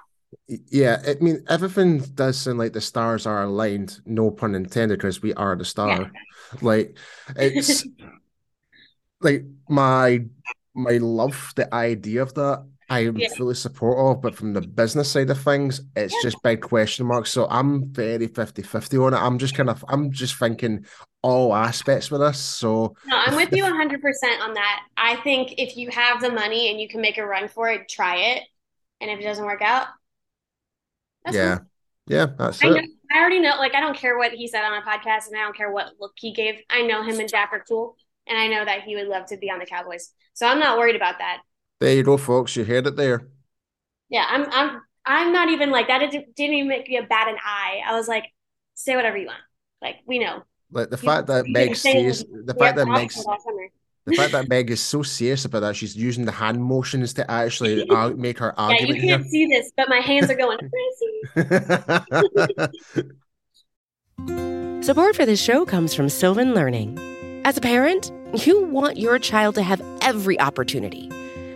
Yeah, 0.47 1.03
I 1.07 1.15
mean, 1.21 1.45
everything 1.49 1.99
does 1.99 2.41
sound 2.41 2.59
like 2.59 2.73
the 2.73 2.81
stars 2.81 3.27
are 3.27 3.43
aligned, 3.43 4.01
no 4.07 4.31
pun 4.31 4.55
intended, 4.55 4.99
because 4.99 5.21
we 5.23 5.35
are 5.35 5.57
the 5.57 5.65
star. 5.65 5.89
Yeah. 5.89 6.09
Like, 6.61 6.97
it's 7.37 7.85
like 9.21 9.45
my 9.69 10.25
my 10.75 10.99
love 10.99 11.53
the 11.57 11.73
idea 11.75 12.23
of 12.23 12.35
that 12.35 12.65
I'm 12.91 13.17
Yeah. 13.17 13.29
fully 13.37 13.55
supportive, 13.55 14.21
but 14.21 14.35
from 14.35 14.53
the 14.53 14.61
business 14.61 15.11
side 15.11 15.31
of 15.31 15.41
things, 15.41 15.81
it's 15.95 16.13
Yeah. 16.13 16.21
just 16.23 16.43
big 16.43 16.61
question 16.61 17.07
marks. 17.07 17.31
So 17.31 17.47
I'm 17.49 17.87
very 17.93 18.27
50-50 18.27 18.99
on 18.99 19.15
it. 19.15 19.19
I'm 19.19 19.39
just 19.39 19.55
kind 19.55 19.71
of 19.71 19.85
I'm 19.89 20.11
just 20.11 20.35
thinking 20.37 20.85
all 21.23 21.55
aspects 21.55 22.11
with 22.11 22.21
us. 22.21 22.41
So 22.41 22.97
No, 23.07 23.17
I'm 23.17 23.37
with 23.37 23.53
you 23.53 23.65
100% 23.65 24.41
on 24.43 24.55
that. 24.55 24.87
I 24.97 25.17
think 25.17 25.55
if 25.59 25.77
you 25.77 25.91
have 25.91 26.21
the 26.21 26.31
money 26.33 26.71
and 26.71 26.81
you 26.81 26.89
can 26.89 27.01
make 27.01 27.17
a 27.17 27.25
run 27.25 27.49
for 27.49 27.69
it, 27.69 27.89
try 27.89 28.17
it. 28.17 28.43
And 29.01 29.11
if 29.11 29.21
it 29.21 29.23
doesn't 29.23 29.45
work 29.47 29.63
out, 29.63 29.87
that's 31.25 31.37
yeah. 31.37 31.57
fine. 31.59 31.67
Yeah, 32.07 32.27
that's 32.37 32.63
I, 32.65 32.71
know. 32.71 32.83
I 33.13 33.21
already 33.21 33.39
know, 33.39 33.57
like, 33.59 33.75
I 33.77 33.81
don't 33.81 33.97
care 33.97 34.19
what 34.19 34.33
he 34.33 34.49
said 34.49 34.65
on 34.65 34.77
a 34.77 34.85
podcast 34.85 35.29
and 35.29 35.37
I 35.37 35.43
don't 35.43 35.57
care 35.57 35.71
what 35.71 35.93
look 36.01 36.15
he 36.17 36.33
gave. 36.33 36.61
I 36.69 36.83
know 36.83 37.05
him 37.05 37.21
and 37.21 37.29
Dak 37.29 37.51
are 37.53 37.65
cool. 37.69 37.97
And 38.27 38.37
I 38.37 38.49
know 38.49 38.65
that 38.65 38.83
he 38.83 38.97
would 38.97 39.07
love 39.07 39.27
to 39.27 39.37
be 39.37 39.51
on 39.51 39.61
the 39.61 39.67
Cowboys. 39.67 40.13
So 40.35 40.47
I'm 40.47 40.59
not 40.59 40.77
worried 40.77 40.97
about 40.97 41.19
that. 41.19 41.43
There 41.81 41.95
you 41.95 42.03
go, 42.03 42.17
folks. 42.17 42.57
You 42.57 42.65
heard 42.65 42.87
it 42.87 42.97
there. 42.97 43.27
Yeah, 44.11 44.27
I'm, 44.29 44.47
I'm, 44.51 44.83
I'm 45.07 45.33
not 45.33 45.49
even 45.49 45.71
like 45.71 45.89
that. 45.89 45.99
Didn't 46.01 46.35
didn't 46.37 46.57
even 46.57 46.69
make 46.69 46.89
me 46.89 46.99
a 46.99 47.03
bat 47.05 47.29
an 47.29 47.37
eye. 47.45 47.81
I 47.87 47.95
was 47.97 48.09
like, 48.09 48.25
say 48.75 48.97
whatever 48.97 49.17
you 49.17 49.27
want. 49.27 49.39
Like, 49.81 49.97
we 50.07 50.19
know. 50.19 50.43
Like 50.71 50.91
the 50.91 50.97
You- 50.97 51.09
fact 51.09 51.27
that 51.29 51.47
you 51.47 51.53
Meg 51.53 51.77
says 51.77 52.25
the 52.45 52.55
fact 52.55 52.77
that 52.77 52.87
Meg's 52.87 53.17
options 53.17 53.27
all 53.27 53.41
summer. 53.41 53.69
the 54.07 54.17
fact 54.17 54.33
that 54.33 54.49
Meg 54.49 54.71
is 54.71 54.81
so 54.81 55.03
serious 55.03 55.45
about 55.45 55.61
that, 55.61 55.77
she's 55.77 55.97
using 55.97 56.25
the 56.27 56.33
hand 56.33 56.63
motions 56.63 57.15
to 57.15 57.29
actually 57.31 57.89
ar- 57.91 58.11
make 58.11 58.39
her 58.39 58.55
Yeah, 58.59 58.83
you 58.83 59.01
can't 59.01 59.27
see 59.27 59.47
this, 59.47 59.73
but 59.77 59.89
my 59.89 59.99
hands 60.01 60.31
are 60.31 60.37
going 60.37 60.59
crazy. 61.37 62.71
Support 64.83 65.17
for 65.17 65.27
this 65.27 65.41
show 65.43 65.65
comes 65.65 65.95
from 65.95 66.09
Sylvan 66.09 66.55
Learning. 66.55 66.99
As 67.45 67.57
a 67.57 67.61
parent, 67.61 68.13
you 68.47 68.63
want 68.65 68.97
your 68.97 69.19
child 69.19 69.55
to 69.57 69.63
have 69.63 69.81
every 70.03 70.39
opportunity, 70.41 71.09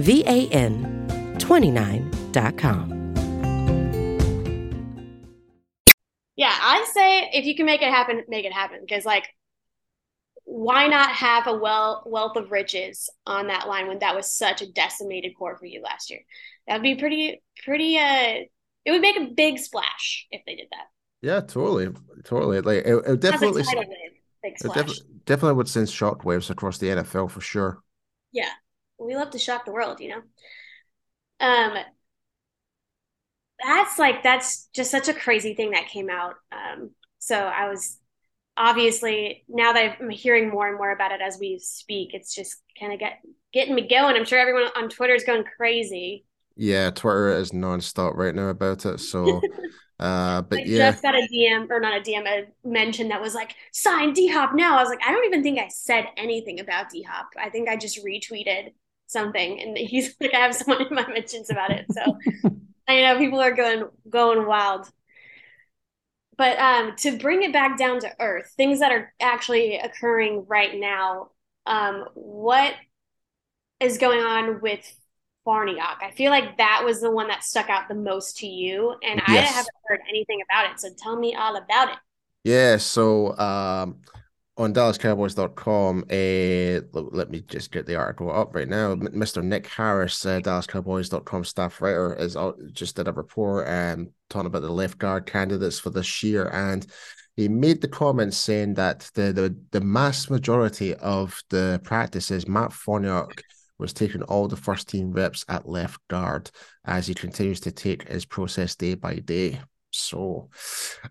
V 0.00 0.24
A 0.26 0.48
N 0.48 0.96
29.com. 1.38 2.98
Yeah, 6.36 6.56
I 6.58 6.86
say 6.94 7.30
if 7.32 7.44
you 7.44 7.54
can 7.54 7.66
make 7.66 7.82
it 7.82 7.90
happen, 7.90 8.22
make 8.28 8.44
it 8.46 8.52
happen. 8.52 8.78
Because 8.80 9.04
like, 9.04 9.26
why 10.44 10.86
not 10.86 11.10
have 11.10 11.46
a 11.46 11.54
well 11.54 12.02
wealth 12.06 12.36
of 12.36 12.50
riches 12.50 13.10
on 13.26 13.48
that 13.48 13.68
line 13.68 13.88
when 13.88 13.98
that 14.00 14.16
was 14.16 14.32
such 14.32 14.62
a 14.62 14.70
decimated 14.72 15.32
core 15.38 15.56
for 15.56 15.66
you 15.66 15.82
last 15.82 16.10
year? 16.10 16.20
That'd 16.66 16.82
be 16.82 16.94
pretty 16.96 17.42
pretty. 17.64 17.98
Uh, 17.98 18.44
it 18.84 18.90
would 18.92 19.02
make 19.02 19.16
a 19.18 19.32
big 19.34 19.58
splash 19.58 20.26
if 20.30 20.40
they 20.46 20.56
did 20.56 20.68
that. 20.70 20.86
yeah, 21.20 21.40
totally, 21.40 21.88
totally. 22.24 22.60
Like 22.62 22.84
it, 22.86 22.94
it 23.06 23.20
definitely, 23.20 23.60
As 23.60 23.68
a 23.68 23.70
tidal 23.70 23.88
wave, 23.88 24.12
it 24.42 24.58
splash. 24.58 24.76
definitely, 24.76 25.04
definitely 25.26 25.56
would 25.56 25.68
send 25.68 25.86
shockwaves 25.88 26.48
across 26.48 26.78
the 26.78 26.86
NFL 26.88 27.30
for 27.30 27.40
sure. 27.42 27.82
Yeah, 28.32 28.48
we 29.00 29.16
love 29.16 29.30
to 29.30 29.38
shock 29.38 29.64
the 29.64 29.72
world, 29.72 30.00
you 30.00 30.10
know. 30.10 30.22
Um, 31.40 31.76
that's 33.62 33.98
like 33.98 34.22
that's 34.22 34.68
just 34.74 34.90
such 34.90 35.08
a 35.08 35.14
crazy 35.14 35.54
thing 35.54 35.72
that 35.72 35.88
came 35.88 36.10
out. 36.10 36.34
Um, 36.52 36.90
so 37.18 37.36
I 37.36 37.68
was 37.68 37.98
obviously 38.56 39.44
now 39.48 39.72
that 39.72 39.98
I'm 40.00 40.10
hearing 40.10 40.50
more 40.50 40.68
and 40.68 40.76
more 40.76 40.92
about 40.92 41.12
it 41.12 41.20
as 41.20 41.38
we 41.38 41.58
speak, 41.58 42.14
it's 42.14 42.34
just 42.34 42.56
kind 42.78 42.92
of 42.92 42.98
get 42.98 43.20
getting 43.52 43.74
me 43.74 43.88
going. 43.88 44.16
I'm 44.16 44.24
sure 44.24 44.38
everyone 44.38 44.68
on 44.76 44.88
Twitter 44.88 45.14
is 45.14 45.24
going 45.24 45.44
crazy. 45.56 46.24
Yeah, 46.56 46.90
Twitter 46.90 47.30
is 47.30 47.52
nonstop 47.52 48.16
right 48.16 48.34
now 48.34 48.48
about 48.48 48.84
it. 48.84 48.98
So, 48.98 49.40
uh, 49.98 50.42
but 50.42 50.60
I 50.60 50.64
yeah, 50.66 50.92
just 50.92 51.02
got 51.02 51.14
a 51.14 51.26
DM 51.32 51.68
or 51.70 51.80
not 51.80 51.96
a 51.96 52.00
DM, 52.00 52.26
a 52.26 52.46
mention 52.68 53.08
that 53.08 53.20
was 53.20 53.34
like 53.34 53.54
sign 53.72 54.12
D 54.12 54.28
Hop 54.28 54.54
now. 54.54 54.76
I 54.78 54.82
was 54.82 54.90
like, 54.90 55.00
I 55.06 55.12
don't 55.12 55.24
even 55.26 55.42
think 55.42 55.58
I 55.58 55.68
said 55.68 56.06
anything 56.16 56.60
about 56.60 56.90
D 56.90 57.02
Hop. 57.02 57.28
I 57.40 57.50
think 57.50 57.68
I 57.68 57.76
just 57.76 58.04
retweeted 58.04 58.72
something, 59.10 59.60
and 59.60 59.76
he's 59.76 60.14
like, 60.20 60.34
I 60.34 60.38
have 60.38 60.54
someone 60.54 60.86
in 60.86 60.94
my 60.94 61.06
mentions 61.08 61.50
about 61.50 61.70
it. 61.70 61.86
So 61.90 62.18
I 62.88 63.02
know 63.02 63.18
people 63.18 63.40
are 63.40 63.54
going 63.54 63.84
going 64.08 64.46
wild. 64.46 64.90
But 66.36 66.58
um, 66.58 66.96
to 66.98 67.18
bring 67.18 67.42
it 67.42 67.52
back 67.52 67.76
down 67.76 68.00
to 68.00 68.10
earth, 68.18 68.54
things 68.56 68.80
that 68.80 68.92
are 68.92 69.12
actually 69.20 69.76
occurring 69.76 70.46
right 70.48 70.74
now, 70.74 71.32
um, 71.66 72.06
what 72.14 72.74
is 73.78 73.98
going 73.98 74.20
on 74.20 74.60
with 74.62 74.80
Farniok? 75.46 76.02
I 76.02 76.12
feel 76.12 76.30
like 76.30 76.56
that 76.56 76.82
was 76.84 77.02
the 77.02 77.10
one 77.10 77.28
that 77.28 77.44
stuck 77.44 77.68
out 77.68 77.88
the 77.88 77.94
most 77.94 78.38
to 78.38 78.46
you, 78.46 78.94
and 79.02 79.20
I 79.26 79.40
haven't 79.40 79.74
heard 79.86 80.00
anything 80.08 80.40
about 80.50 80.70
it. 80.72 80.80
So 80.80 80.88
tell 80.96 81.18
me 81.18 81.34
all 81.34 81.56
about 81.56 81.90
it. 81.90 81.98
yeah. 82.44 82.76
So, 82.78 83.36
um, 83.38 84.00
on 84.60 84.74
DallasCowboys.com, 84.74 86.04
uh, 86.10 87.00
let 87.16 87.30
me 87.30 87.40
just 87.48 87.72
get 87.72 87.86
the 87.86 87.96
article 87.96 88.30
up 88.30 88.54
right 88.54 88.68
now. 88.68 88.94
Mr. 88.94 89.42
Nick 89.42 89.66
Harris, 89.66 90.26
uh, 90.26 90.38
DallasCowboys.com 90.40 91.44
staff 91.44 91.80
writer, 91.80 92.14
is 92.14 92.36
out, 92.36 92.58
just 92.72 92.96
did 92.96 93.08
a 93.08 93.12
report 93.12 93.66
um, 93.66 94.10
talking 94.28 94.48
about 94.48 94.60
the 94.60 94.70
left 94.70 94.98
guard 94.98 95.24
candidates 95.24 95.78
for 95.78 95.88
this 95.88 96.22
year, 96.22 96.50
and 96.52 96.86
he 97.36 97.48
made 97.48 97.80
the 97.80 97.88
comment 97.88 98.34
saying 98.34 98.74
that 98.74 99.10
the 99.14 99.32
the, 99.32 99.56
the 99.70 99.80
mass 99.80 100.28
majority 100.28 100.94
of 100.96 101.40
the 101.48 101.80
practices, 101.82 102.46
Matt 102.46 102.70
Farniok 102.70 103.40
was 103.78 103.94
taking 103.94 104.22
all 104.24 104.46
the 104.46 104.56
first 104.56 104.90
team 104.90 105.10
reps 105.10 105.42
at 105.48 105.66
left 105.66 106.06
guard 106.08 106.50
as 106.84 107.06
he 107.06 107.14
continues 107.14 107.60
to 107.60 107.72
take 107.72 108.06
his 108.06 108.26
process 108.26 108.76
day 108.76 108.94
by 108.94 109.14
day. 109.14 109.58
So, 109.92 110.48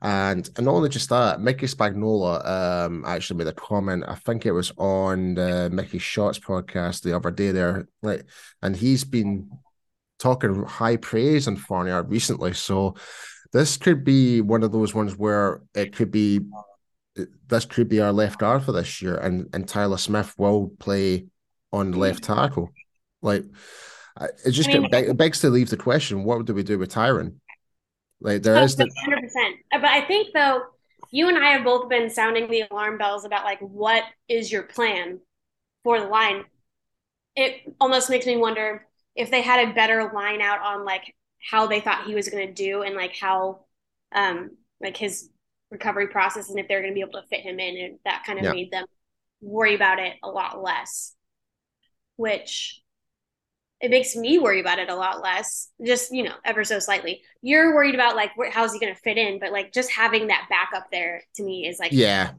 and 0.02 0.50
and 0.56 0.66
not 0.66 0.74
only 0.74 0.90
just 0.90 1.10
that, 1.10 1.42
Mickey 1.42 1.66
Spagnola 1.68 2.46
um 2.86 3.04
actually 3.06 3.38
made 3.38 3.48
a 3.48 3.54
comment. 3.54 4.06
I 4.08 4.16
think 4.16 4.46
it 4.46 4.52
was 4.52 4.72
on 4.78 5.36
the 5.36 5.70
Mickey 5.72 6.00
Shots 6.00 6.40
podcast 6.40 7.02
the 7.02 7.16
other 7.16 7.32
day 7.32 7.52
there, 7.52 7.88
like, 8.02 8.26
and 8.62 8.76
he's 8.76 9.04
been 9.04 9.50
talking 10.18 10.64
high 10.64 10.98
praise 10.98 11.48
on 11.48 11.58
Farniok 11.58 12.10
recently. 12.10 12.54
So, 12.54 12.96
this 13.52 13.76
could 13.78 14.04
be 14.06 14.40
one 14.42 14.64
of 14.64 14.72
those 14.72 14.94
ones 14.94 15.18
where 15.18 15.62
it 15.76 15.94
could 15.94 16.12
be 16.12 16.40
this 17.48 17.66
could 17.66 17.90
be 17.90 18.00
our 18.00 18.14
left 18.14 18.40
guard 18.40 18.64
for 18.64 18.72
this 18.72 19.02
year, 19.02 19.18
and 19.18 19.50
and 19.54 19.68
Tyler 19.68 19.98
Smith 19.98 20.34
will 20.38 20.72
play 20.80 21.28
on 21.74 21.92
the 21.92 21.98
left 21.98 22.24
tackle. 22.24 22.70
Like, 23.22 23.44
it 24.46 24.52
just 24.52 24.70
I 24.70 24.80
mean- 24.80 24.90
get, 24.90 25.04
it 25.04 25.18
begs 25.18 25.42
to 25.42 25.50
leave 25.50 25.70
the 25.70 25.76
question: 25.76 26.24
What 26.24 26.46
do 26.46 26.54
we 26.54 26.64
do 26.64 26.80
with 26.80 26.94
Tyron? 26.94 27.36
Like, 28.22 28.44
there 28.44 28.62
is 28.62 28.76
the 28.76 28.90
hundred 29.04 29.22
percent. 29.22 29.56
But 29.72 29.86
I 29.86 30.02
think 30.02 30.34
though, 30.34 30.64
you 31.12 31.30
and 31.30 31.38
I 31.38 31.52
have 31.52 31.64
both 31.64 31.90
been 31.90 32.10
sounding 32.10 32.50
the 32.50 32.66
alarm 32.70 32.98
bells 32.98 33.26
about 33.26 33.46
like 33.46 33.60
what 33.60 34.04
is 34.28 34.52
your 34.52 34.64
plan 34.64 35.20
for 35.84 36.00
the 36.00 36.08
line. 36.08 36.44
It 37.36 37.62
almost 37.80 38.10
makes 38.10 38.26
me 38.26 38.38
wonder 38.38 38.86
if 39.16 39.32
they 39.32 39.42
had 39.42 39.68
a 39.68 39.74
better 39.74 40.12
line 40.14 40.42
out 40.42 40.62
on 40.62 40.86
like 40.86 41.16
how 41.42 41.68
they 41.68 41.80
thought 41.80 42.06
he 42.06 42.16
was 42.16 42.30
going 42.30 42.48
to 42.48 42.54
do 42.54 42.82
and 42.82 42.96
like 42.96 43.16
how, 43.16 43.62
um, 44.14 44.58
like 44.82 44.98
his 44.98 45.30
recovery 45.72 46.08
process 46.08 46.50
and 46.50 46.60
if 46.60 46.68
they're 46.68 46.82
going 46.82 46.92
to 46.92 46.96
be 46.96 47.02
able 47.02 47.22
to 47.22 47.28
fit 47.30 47.42
him 47.42 47.60
in, 47.60 47.78
and 47.78 48.00
that 48.06 48.24
kind 48.26 48.40
of 48.40 48.46
Yeah. 48.46 48.52
made 48.52 48.72
them 48.72 48.86
worry 49.42 49.76
about 49.76 50.00
it 50.00 50.16
a 50.24 50.30
lot 50.30 50.62
less. 50.62 51.16
Which 52.18 52.79
it 53.82 53.92
makes 53.92 54.16
me 54.16 54.40
worry 54.40 54.60
about 54.60 54.80
it 54.80 54.90
a 54.90 54.96
lot 54.96 55.22
less, 55.22 55.70
just 55.86 56.12
you 56.12 56.24
know, 56.24 56.34
ever 56.44 56.64
so 56.64 56.80
slightly. 56.80 57.22
You're 57.42 57.74
worried 57.74 57.96
about 57.96 58.16
like 58.16 58.36
where, 58.36 58.52
how's 58.52 58.74
he 58.74 58.80
going 58.80 58.94
to 58.94 59.00
fit 59.00 59.18
in, 59.18 59.40
but 59.40 59.52
like 59.52 59.72
just 59.74 59.92
having 59.92 60.28
that 60.28 60.48
backup 60.50 60.92
there 60.92 61.24
to 61.36 61.44
me 61.44 61.68
is 61.68 61.80
like 61.80 61.92
yeah. 61.92 62.32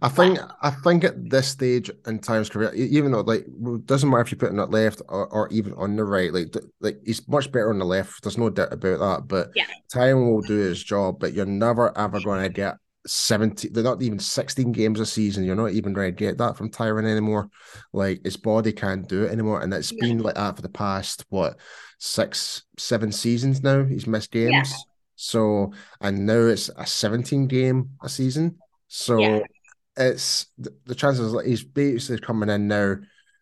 I 0.00 0.08
think 0.08 0.38
I 0.62 0.70
think 0.70 1.02
at 1.02 1.28
this 1.28 1.48
stage 1.48 1.90
in 2.06 2.20
time's 2.20 2.48
career, 2.48 2.72
even 2.74 3.10
though 3.10 3.22
like 3.22 3.46
it 3.46 3.86
doesn't 3.86 4.08
matter 4.08 4.22
if 4.22 4.30
you 4.30 4.36
put 4.36 4.50
him 4.50 4.60
at 4.60 4.70
left 4.70 5.02
or, 5.08 5.26
or 5.28 5.48
even 5.48 5.72
on 5.74 5.96
the 5.96 6.04
right, 6.04 6.32
like 6.32 6.54
like 6.80 6.98
he's 7.04 7.26
much 7.26 7.50
better 7.50 7.70
on 7.70 7.78
the 7.78 7.84
left. 7.84 8.22
There's 8.22 8.38
no 8.38 8.50
doubt 8.50 8.72
about 8.72 8.98
that. 9.00 9.28
But 9.28 9.50
yeah. 9.56 9.64
Tyron 9.92 10.30
will 10.30 10.42
do 10.42 10.56
his 10.56 10.82
job, 10.82 11.18
but 11.18 11.32
you're 11.32 11.46
never 11.46 11.96
ever 11.98 12.20
going 12.20 12.42
to 12.42 12.48
get 12.48 12.76
17 13.08 13.72
they're 13.72 13.82
not 13.82 14.02
even 14.02 14.18
16 14.18 14.72
games 14.72 15.00
a 15.00 15.06
season 15.06 15.44
you're 15.44 15.56
not 15.56 15.72
even 15.72 15.92
going 15.92 16.14
to 16.14 16.16
get 16.16 16.38
that 16.38 16.56
from 16.56 16.70
Tyron 16.70 17.10
anymore 17.10 17.48
like 17.92 18.20
his 18.22 18.36
body 18.36 18.72
can't 18.72 19.08
do 19.08 19.24
it 19.24 19.32
anymore 19.32 19.62
and 19.62 19.72
it's 19.72 19.92
yeah. 19.92 20.06
been 20.06 20.18
like 20.18 20.34
that 20.34 20.56
for 20.56 20.62
the 20.62 20.68
past 20.68 21.24
what 21.30 21.58
six 21.98 22.64
seven 22.76 23.10
seasons 23.10 23.62
now 23.62 23.84
he's 23.84 24.06
missed 24.06 24.30
games 24.30 24.70
yeah. 24.70 24.76
so 25.16 25.72
and 26.00 26.26
now 26.26 26.38
it's 26.38 26.70
a 26.76 26.86
17 26.86 27.46
game 27.46 27.90
a 28.02 28.08
season 28.08 28.58
so 28.88 29.18
yeah. 29.18 29.40
it's 29.96 30.46
the, 30.58 30.74
the 30.84 30.94
chances 30.94 31.32
like 31.32 31.46
he's 31.46 31.64
basically 31.64 32.18
coming 32.18 32.50
in 32.50 32.68
now 32.68 32.96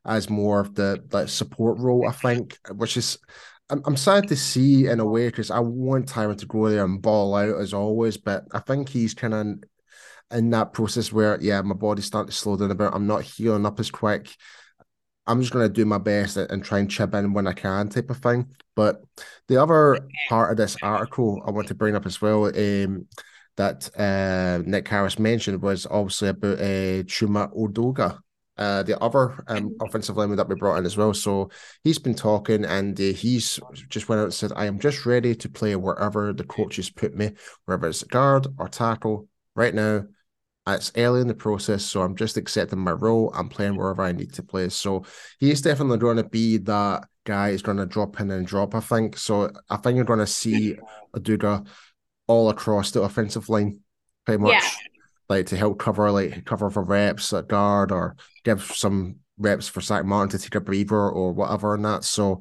as 0.04 0.30
more 0.30 0.60
of 0.60 0.74
the 0.76 1.02
like 1.10 1.28
support 1.28 1.78
role 1.78 2.08
i 2.08 2.12
think 2.12 2.56
which 2.76 2.96
is 2.96 3.18
I'm, 3.68 3.82
I'm 3.84 3.96
sad 3.96 4.28
to 4.28 4.36
see 4.36 4.86
in 4.86 5.00
a 5.00 5.04
way 5.04 5.26
because 5.28 5.50
I 5.50 5.58
want 5.58 6.08
Tyron 6.08 6.38
to 6.38 6.46
go 6.46 6.68
there 6.68 6.84
and 6.84 7.02
ball 7.02 7.34
out 7.34 7.60
as 7.60 7.74
always, 7.74 8.16
but 8.16 8.44
I 8.52 8.60
think 8.60 8.88
he's 8.88 9.14
kind 9.14 9.34
of 9.34 9.46
in 10.36 10.50
that 10.50 10.72
process 10.72 11.12
where 11.12 11.40
yeah, 11.40 11.62
my 11.62 11.74
body's 11.74 12.04
starting 12.06 12.30
to 12.30 12.36
slow 12.36 12.56
down 12.56 12.70
a 12.70 12.74
bit. 12.74 12.90
I'm 12.92 13.06
not 13.06 13.22
healing 13.22 13.66
up 13.66 13.80
as 13.80 13.90
quick. 13.90 14.34
I'm 15.26 15.40
just 15.40 15.52
going 15.52 15.66
to 15.66 15.72
do 15.72 15.84
my 15.84 15.98
best 15.98 16.36
and 16.36 16.64
try 16.64 16.78
and 16.78 16.90
chip 16.90 17.12
in 17.14 17.32
when 17.32 17.48
I 17.48 17.52
can, 17.52 17.88
type 17.88 18.10
of 18.10 18.18
thing. 18.18 18.46
But 18.76 19.02
the 19.48 19.60
other 19.60 19.98
part 20.28 20.52
of 20.52 20.56
this 20.56 20.76
article 20.82 21.42
I 21.44 21.50
want 21.50 21.68
to 21.68 21.74
bring 21.74 21.96
up 21.96 22.06
as 22.06 22.20
well, 22.20 22.46
um, 22.46 23.06
that 23.56 23.90
uh, 23.98 24.62
Nick 24.64 24.86
Harris 24.86 25.18
mentioned 25.18 25.62
was 25.62 25.86
obviously 25.86 26.28
about 26.28 26.58
uh, 26.58 27.02
Chuma 27.04 27.52
Edoga 27.56 28.20
uh, 28.58 28.82
the 28.82 28.98
other 29.00 29.44
um, 29.48 29.76
offensive 29.80 30.16
lineman 30.16 30.36
that 30.36 30.48
we 30.48 30.54
brought 30.54 30.78
in 30.78 30.86
as 30.86 30.96
well. 30.96 31.12
So 31.12 31.50
he's 31.84 31.98
been 31.98 32.14
talking 32.14 32.64
and 32.64 32.98
uh, 32.98 33.12
he's 33.12 33.60
just 33.88 34.08
went 34.08 34.20
out 34.20 34.24
and 34.24 34.34
said, 34.34 34.52
I 34.56 34.66
am 34.66 34.78
just 34.78 35.04
ready 35.04 35.34
to 35.34 35.48
play 35.48 35.76
wherever 35.76 36.32
the 36.32 36.44
coaches 36.44 36.90
put 36.90 37.14
me, 37.14 37.32
whether 37.66 37.88
it's 37.88 38.02
guard 38.04 38.46
or 38.58 38.68
tackle. 38.68 39.28
Right 39.54 39.74
now, 39.74 40.04
it's 40.66 40.92
early 40.96 41.20
in 41.20 41.28
the 41.28 41.34
process, 41.34 41.84
so 41.84 42.02
I'm 42.02 42.16
just 42.16 42.36
accepting 42.36 42.78
my 42.78 42.90
role. 42.92 43.32
I'm 43.34 43.48
playing 43.48 43.76
wherever 43.76 44.02
I 44.02 44.12
need 44.12 44.32
to 44.34 44.42
play. 44.42 44.68
So 44.68 45.04
he's 45.38 45.62
definitely 45.62 45.98
going 45.98 46.16
to 46.16 46.24
be 46.24 46.58
that 46.58 47.04
guy 47.24 47.50
who's 47.50 47.62
going 47.62 47.76
to 47.76 47.86
drop 47.86 48.20
in 48.20 48.30
and 48.30 48.46
drop, 48.46 48.74
I 48.74 48.80
think. 48.80 49.16
So 49.16 49.50
I 49.70 49.76
think 49.76 49.96
you're 49.96 50.04
going 50.04 50.18
to 50.18 50.26
see 50.26 50.76
Edoga 51.14 51.66
all 52.26 52.50
across 52.50 52.90
the 52.90 53.02
offensive 53.02 53.48
line, 53.48 53.80
pretty 54.24 54.42
much. 54.42 54.62
Yeah 54.62 54.68
like 55.28 55.46
to 55.46 55.56
help 55.56 55.78
cover 55.78 56.10
like 56.10 56.44
cover 56.44 56.70
for 56.70 56.82
reps 56.82 57.32
at 57.32 57.48
guard 57.48 57.90
or 57.92 58.16
give 58.44 58.62
some 58.62 59.16
reps 59.38 59.68
for 59.68 59.80
Zack 59.80 60.04
Martin 60.04 60.30
to 60.30 60.38
take 60.38 60.54
a 60.54 60.60
breather 60.60 61.10
or 61.10 61.32
whatever 61.32 61.74
and 61.74 61.84
that. 61.84 62.04
So 62.04 62.40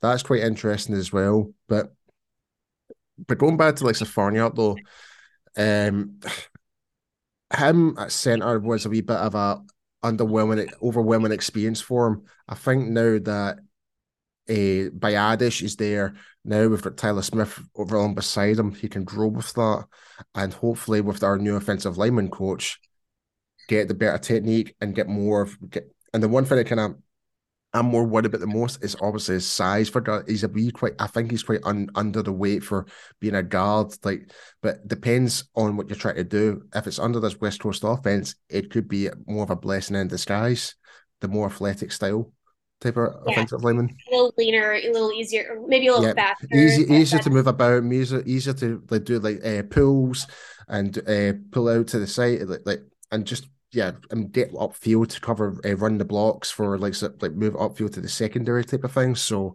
that's 0.00 0.22
quite 0.22 0.42
interesting 0.42 0.94
as 0.94 1.12
well. 1.12 1.52
But 1.68 1.92
but 3.26 3.38
going 3.38 3.56
back 3.56 3.76
to 3.76 3.84
like 3.84 3.96
Farniok 3.96 4.54
though, 4.56 4.76
um 5.56 6.20
him 7.54 7.96
at 7.98 8.12
centre 8.12 8.58
was 8.58 8.86
a 8.86 8.88
wee 8.88 9.02
bit 9.02 9.16
of 9.16 9.34
a 9.34 9.60
underwhelming 10.02 10.72
overwhelming 10.82 11.32
experience 11.32 11.80
for 11.80 12.08
him. 12.08 12.22
I 12.48 12.54
think 12.54 12.88
now 12.88 13.18
that 13.18 13.58
uh, 14.52 14.90
Biadasz 14.90 15.62
is 15.62 15.76
there 15.76 16.14
now. 16.44 16.68
We've 16.68 16.82
got 16.82 16.96
Tyler 16.96 17.22
Smith 17.22 17.58
over 17.74 17.96
on 17.96 18.14
beside 18.14 18.58
him. 18.58 18.74
He 18.74 18.88
can 18.88 19.04
grow 19.04 19.28
with 19.28 19.52
that, 19.54 19.86
and 20.34 20.52
hopefully 20.52 21.00
with 21.00 21.22
our 21.22 21.38
new 21.38 21.56
offensive 21.56 21.96
lineman 21.96 22.30
coach, 22.30 22.78
get 23.68 23.88
the 23.88 23.94
better 23.94 24.18
technique 24.18 24.74
and 24.80 24.94
get 24.94 25.08
more 25.08 25.42
of. 25.42 25.70
Get, 25.70 25.90
and 26.12 26.22
the 26.22 26.28
one 26.28 26.44
thing 26.44 26.58
I 26.58 26.64
kind 26.64 26.80
of 26.80 26.96
I'm 27.74 27.86
more 27.86 28.04
worried 28.04 28.26
about 28.26 28.42
the 28.42 28.46
most 28.46 28.84
is 28.84 28.96
obviously 29.00 29.36
his 29.36 29.50
size 29.50 29.88
for 29.88 30.02
guard. 30.02 30.28
He's 30.28 30.44
a 30.44 30.48
wee 30.48 30.70
quite. 30.70 30.92
I 30.98 31.06
think 31.06 31.30
he's 31.30 31.42
quite 31.42 31.64
un, 31.64 31.88
under 31.94 32.22
the 32.22 32.32
weight 32.32 32.62
for 32.62 32.86
being 33.18 33.34
a 33.34 33.42
guard. 33.42 33.94
Like, 34.04 34.30
but 34.60 34.86
depends 34.86 35.44
on 35.54 35.76
what 35.76 35.88
you're 35.88 35.96
trying 35.96 36.16
to 36.16 36.24
do. 36.24 36.64
If 36.74 36.86
it's 36.86 36.98
under 36.98 37.18
this 37.18 37.40
West 37.40 37.60
Coast 37.60 37.82
offense, 37.84 38.34
it 38.50 38.70
could 38.70 38.88
be 38.88 39.08
more 39.26 39.44
of 39.44 39.50
a 39.50 39.56
blessing 39.56 39.96
in 39.96 40.08
disguise. 40.08 40.74
The 41.22 41.28
more 41.28 41.46
athletic 41.46 41.92
style 41.92 42.30
type 42.82 42.96
of 42.96 43.14
yeah. 43.26 43.32
offensive 43.32 43.62
lineman. 43.64 43.96
A 44.08 44.10
little 44.10 44.34
leaner, 44.36 44.72
a 44.72 44.92
little 44.92 45.12
easier, 45.12 45.58
maybe 45.66 45.86
a 45.86 45.92
little 45.92 46.06
yeah. 46.08 46.14
faster. 46.14 46.48
Easy, 46.52 46.92
easier 46.92 47.20
to 47.20 47.30
move 47.30 47.46
about, 47.46 47.84
easier, 47.84 48.22
easier 48.26 48.52
to 48.54 48.82
like 48.90 49.04
do 49.04 49.18
like 49.18 49.44
uh, 49.44 49.62
pulls 49.62 50.26
and 50.68 50.98
uh, 51.08 51.32
pull 51.50 51.68
out 51.68 51.86
to 51.88 51.98
the 51.98 52.06
side, 52.06 52.42
like, 52.42 52.62
like 52.64 52.82
and 53.10 53.26
just 53.26 53.46
yeah, 53.72 53.92
and 54.10 54.32
get 54.32 54.52
upfield 54.52 55.08
to 55.08 55.20
cover 55.20 55.58
uh, 55.64 55.76
run 55.76 55.98
the 55.98 56.04
blocks 56.04 56.50
for 56.50 56.78
like 56.78 56.94
so, 56.94 57.12
like 57.20 57.32
move 57.32 57.54
upfield 57.54 57.94
to 57.94 58.00
the 58.00 58.08
secondary 58.08 58.64
type 58.64 58.84
of 58.84 58.92
thing. 58.92 59.14
So 59.14 59.54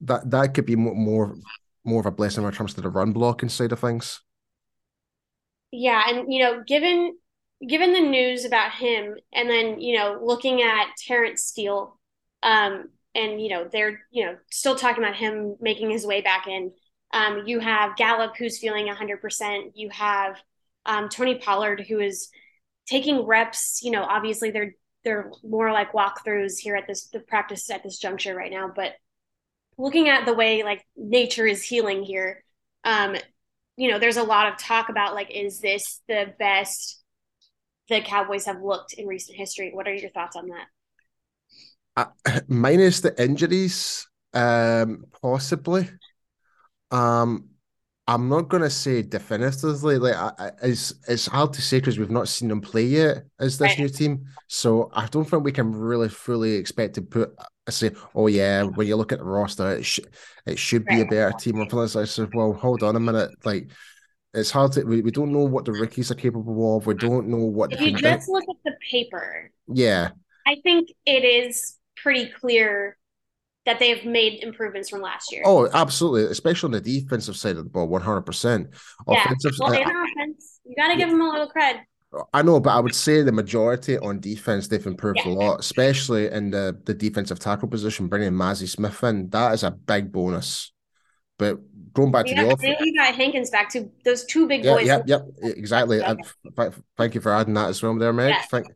that 0.00 0.30
that 0.30 0.54
could 0.54 0.66
be 0.66 0.76
more 0.76 0.94
more, 0.94 1.36
more 1.84 2.00
of 2.00 2.06
a 2.06 2.10
blessing 2.10 2.42
when 2.42 2.52
it 2.52 2.56
comes 2.56 2.74
to 2.74 2.80
the 2.80 2.88
run 2.88 3.12
blocking 3.12 3.48
side 3.48 3.72
of 3.72 3.80
things. 3.80 4.20
Yeah, 5.70 6.02
and 6.08 6.32
you 6.32 6.42
know, 6.42 6.62
given 6.66 7.16
given 7.66 7.92
the 7.92 8.00
news 8.00 8.44
about 8.44 8.72
him, 8.72 9.16
and 9.32 9.48
then 9.48 9.80
you 9.80 9.98
know, 9.98 10.20
looking 10.22 10.62
at 10.62 10.86
Terence 11.06 11.42
Steele 11.42 11.98
um, 12.44 12.90
and 13.14 13.40
you 13.40 13.48
know 13.48 13.68
they're 13.70 14.02
you 14.10 14.26
know 14.26 14.36
still 14.50 14.76
talking 14.76 15.02
about 15.02 15.16
him 15.16 15.56
making 15.60 15.90
his 15.90 16.06
way 16.06 16.20
back 16.20 16.46
in. 16.46 16.72
Um, 17.12 17.44
you 17.46 17.60
have 17.60 17.96
Gallup 17.96 18.36
who's 18.36 18.58
feeling 18.58 18.88
100%. 18.88 19.72
You 19.74 19.88
have 19.90 20.36
um, 20.84 21.08
Tony 21.08 21.36
Pollard 21.36 21.84
who 21.88 22.00
is 22.00 22.28
taking 22.86 23.24
reps. 23.26 23.80
You 23.82 23.92
know, 23.92 24.02
obviously 24.04 24.50
they're 24.50 24.74
they're 25.04 25.30
more 25.42 25.72
like 25.72 25.92
walkthroughs 25.92 26.58
here 26.58 26.76
at 26.76 26.86
this 26.86 27.08
the 27.08 27.20
practice 27.20 27.70
at 27.70 27.82
this 27.82 27.98
juncture 27.98 28.34
right 28.34 28.50
now. 28.50 28.70
But 28.74 28.92
looking 29.78 30.08
at 30.08 30.26
the 30.26 30.34
way 30.34 30.62
like 30.62 30.84
nature 30.96 31.46
is 31.46 31.62
healing 31.62 32.02
here, 32.02 32.44
um, 32.84 33.16
you 33.76 33.90
know, 33.90 33.98
there's 33.98 34.16
a 34.16 34.22
lot 34.22 34.52
of 34.52 34.58
talk 34.58 34.88
about 34.88 35.14
like, 35.14 35.30
is 35.30 35.60
this 35.60 36.00
the 36.08 36.32
best 36.38 37.02
the 37.88 38.00
Cowboys 38.00 38.46
have 38.46 38.62
looked 38.62 38.94
in 38.94 39.06
recent 39.06 39.36
history? 39.36 39.70
What 39.72 39.88
are 39.88 39.94
your 39.94 40.10
thoughts 40.10 40.36
on 40.36 40.48
that? 40.48 40.66
Uh, 41.96 42.06
minus 42.48 43.00
the 43.00 43.22
injuries, 43.22 44.08
um, 44.32 45.04
possibly. 45.22 45.88
Um, 46.90 47.48
I'm 48.06 48.28
not 48.28 48.48
gonna 48.48 48.70
say 48.70 49.02
definitively. 49.02 49.98
Like, 49.98 50.14
I, 50.14 50.32
I, 50.38 50.50
it's 50.62 50.92
it's 51.08 51.26
hard 51.26 51.54
to 51.54 51.62
say 51.62 51.78
because 51.78 51.98
we've 51.98 52.10
not 52.10 52.28
seen 52.28 52.48
them 52.48 52.60
play 52.60 52.84
yet 52.84 53.24
as 53.40 53.56
this 53.56 53.70
right. 53.70 53.78
new 53.78 53.88
team. 53.88 54.26
So 54.46 54.90
I 54.92 55.06
don't 55.06 55.24
think 55.24 55.42
we 55.42 55.52
can 55.52 55.72
really 55.72 56.10
fully 56.10 56.54
expect 56.54 56.96
to 56.96 57.02
put. 57.02 57.30
I 57.66 57.70
say, 57.70 57.92
oh 58.14 58.26
yeah, 58.26 58.64
when 58.64 58.86
you 58.86 58.96
look 58.96 59.12
at 59.12 59.20
the 59.20 59.24
roster, 59.24 59.76
it, 59.76 59.84
sh- 59.84 60.00
it 60.44 60.58
should 60.58 60.84
be 60.84 60.96
right. 60.96 61.06
a 61.06 61.10
better 61.10 61.32
team. 61.38 61.58
Or 61.58 61.70
something 61.70 62.02
I 62.02 62.04
said, 62.04 62.28
well, 62.34 62.52
hold 62.52 62.82
on 62.82 62.96
a 62.96 63.00
minute, 63.00 63.30
like. 63.44 63.70
It's 64.36 64.50
hard 64.50 64.72
to 64.72 64.82
we, 64.82 65.00
we 65.00 65.12
don't 65.12 65.30
know 65.30 65.44
what 65.44 65.64
the 65.64 65.70
rookies 65.70 66.10
are 66.10 66.16
capable 66.16 66.76
of. 66.76 66.88
We 66.88 66.94
don't 66.94 67.28
know 67.28 67.36
what 67.36 67.72
if 67.72 67.80
you 67.80 67.92
just 67.92 68.28
look 68.28 68.42
at 68.42 68.56
the 68.64 68.72
paper. 68.90 69.48
Yeah. 69.68 70.10
I 70.44 70.56
think 70.64 70.88
it 71.06 71.24
is 71.24 71.76
pretty 72.02 72.30
clear 72.40 72.96
that 73.66 73.78
they've 73.78 74.04
made 74.04 74.42
improvements 74.42 74.90
from 74.90 75.00
last 75.00 75.32
year. 75.32 75.42
Oh, 75.46 75.68
absolutely, 75.72 76.30
especially 76.30 76.68
on 76.68 76.72
the 76.72 76.80
defensive 76.80 77.36
side 77.36 77.56
of 77.56 77.64
the 77.64 77.70
ball, 77.70 77.88
one 77.88 78.02
hundred 78.02 78.22
percent. 78.22 78.68
Offensive, 79.06 79.52
well, 79.58 79.72
in 79.72 79.82
uh, 79.82 79.90
offense, 79.90 80.60
you 80.64 80.74
got 80.76 80.88
to 80.88 80.96
give 80.96 81.08
them 81.08 81.20
a 81.20 81.30
little 81.30 81.48
cred. 81.48 81.80
I 82.32 82.42
know, 82.42 82.60
but 82.60 82.70
I 82.70 82.80
would 82.80 82.94
say 82.94 83.22
the 83.22 83.32
majority 83.32 83.98
on 83.98 84.20
defense 84.20 84.68
they've 84.68 84.86
improved 84.86 85.20
yeah. 85.24 85.32
a 85.32 85.34
lot, 85.34 85.60
especially 85.60 86.28
in 86.28 86.50
the 86.50 86.78
the 86.84 86.94
defensive 86.94 87.38
tackle 87.38 87.68
position. 87.68 88.08
Bringing 88.08 88.32
Mazi 88.32 88.68
Smith 88.68 89.02
in, 89.02 89.30
that 89.30 89.54
is 89.54 89.62
a 89.62 89.70
big 89.70 90.12
bonus. 90.12 90.72
But 91.38 91.58
going 91.92 92.12
back 92.12 92.26
to 92.26 92.34
the 92.34 92.48
offense, 92.48 92.76
you 92.80 92.94
got 92.94 93.14
Hankins 93.14 93.50
back 93.50 93.68
to 93.70 93.90
those 94.04 94.24
two 94.26 94.46
big 94.46 94.64
yeah, 94.64 94.74
boys. 94.74 94.86
Yep, 94.86 95.02
yep, 95.06 95.22
exactly. 95.42 95.98
Yeah. 95.98 96.14
thank 96.96 97.14
you 97.16 97.20
for 97.20 97.32
adding 97.32 97.54
that 97.54 97.70
as 97.70 97.82
well, 97.82 97.98
there, 97.98 98.12
Meg. 98.12 98.30
Yeah. 98.30 98.42
Thank, 98.42 98.66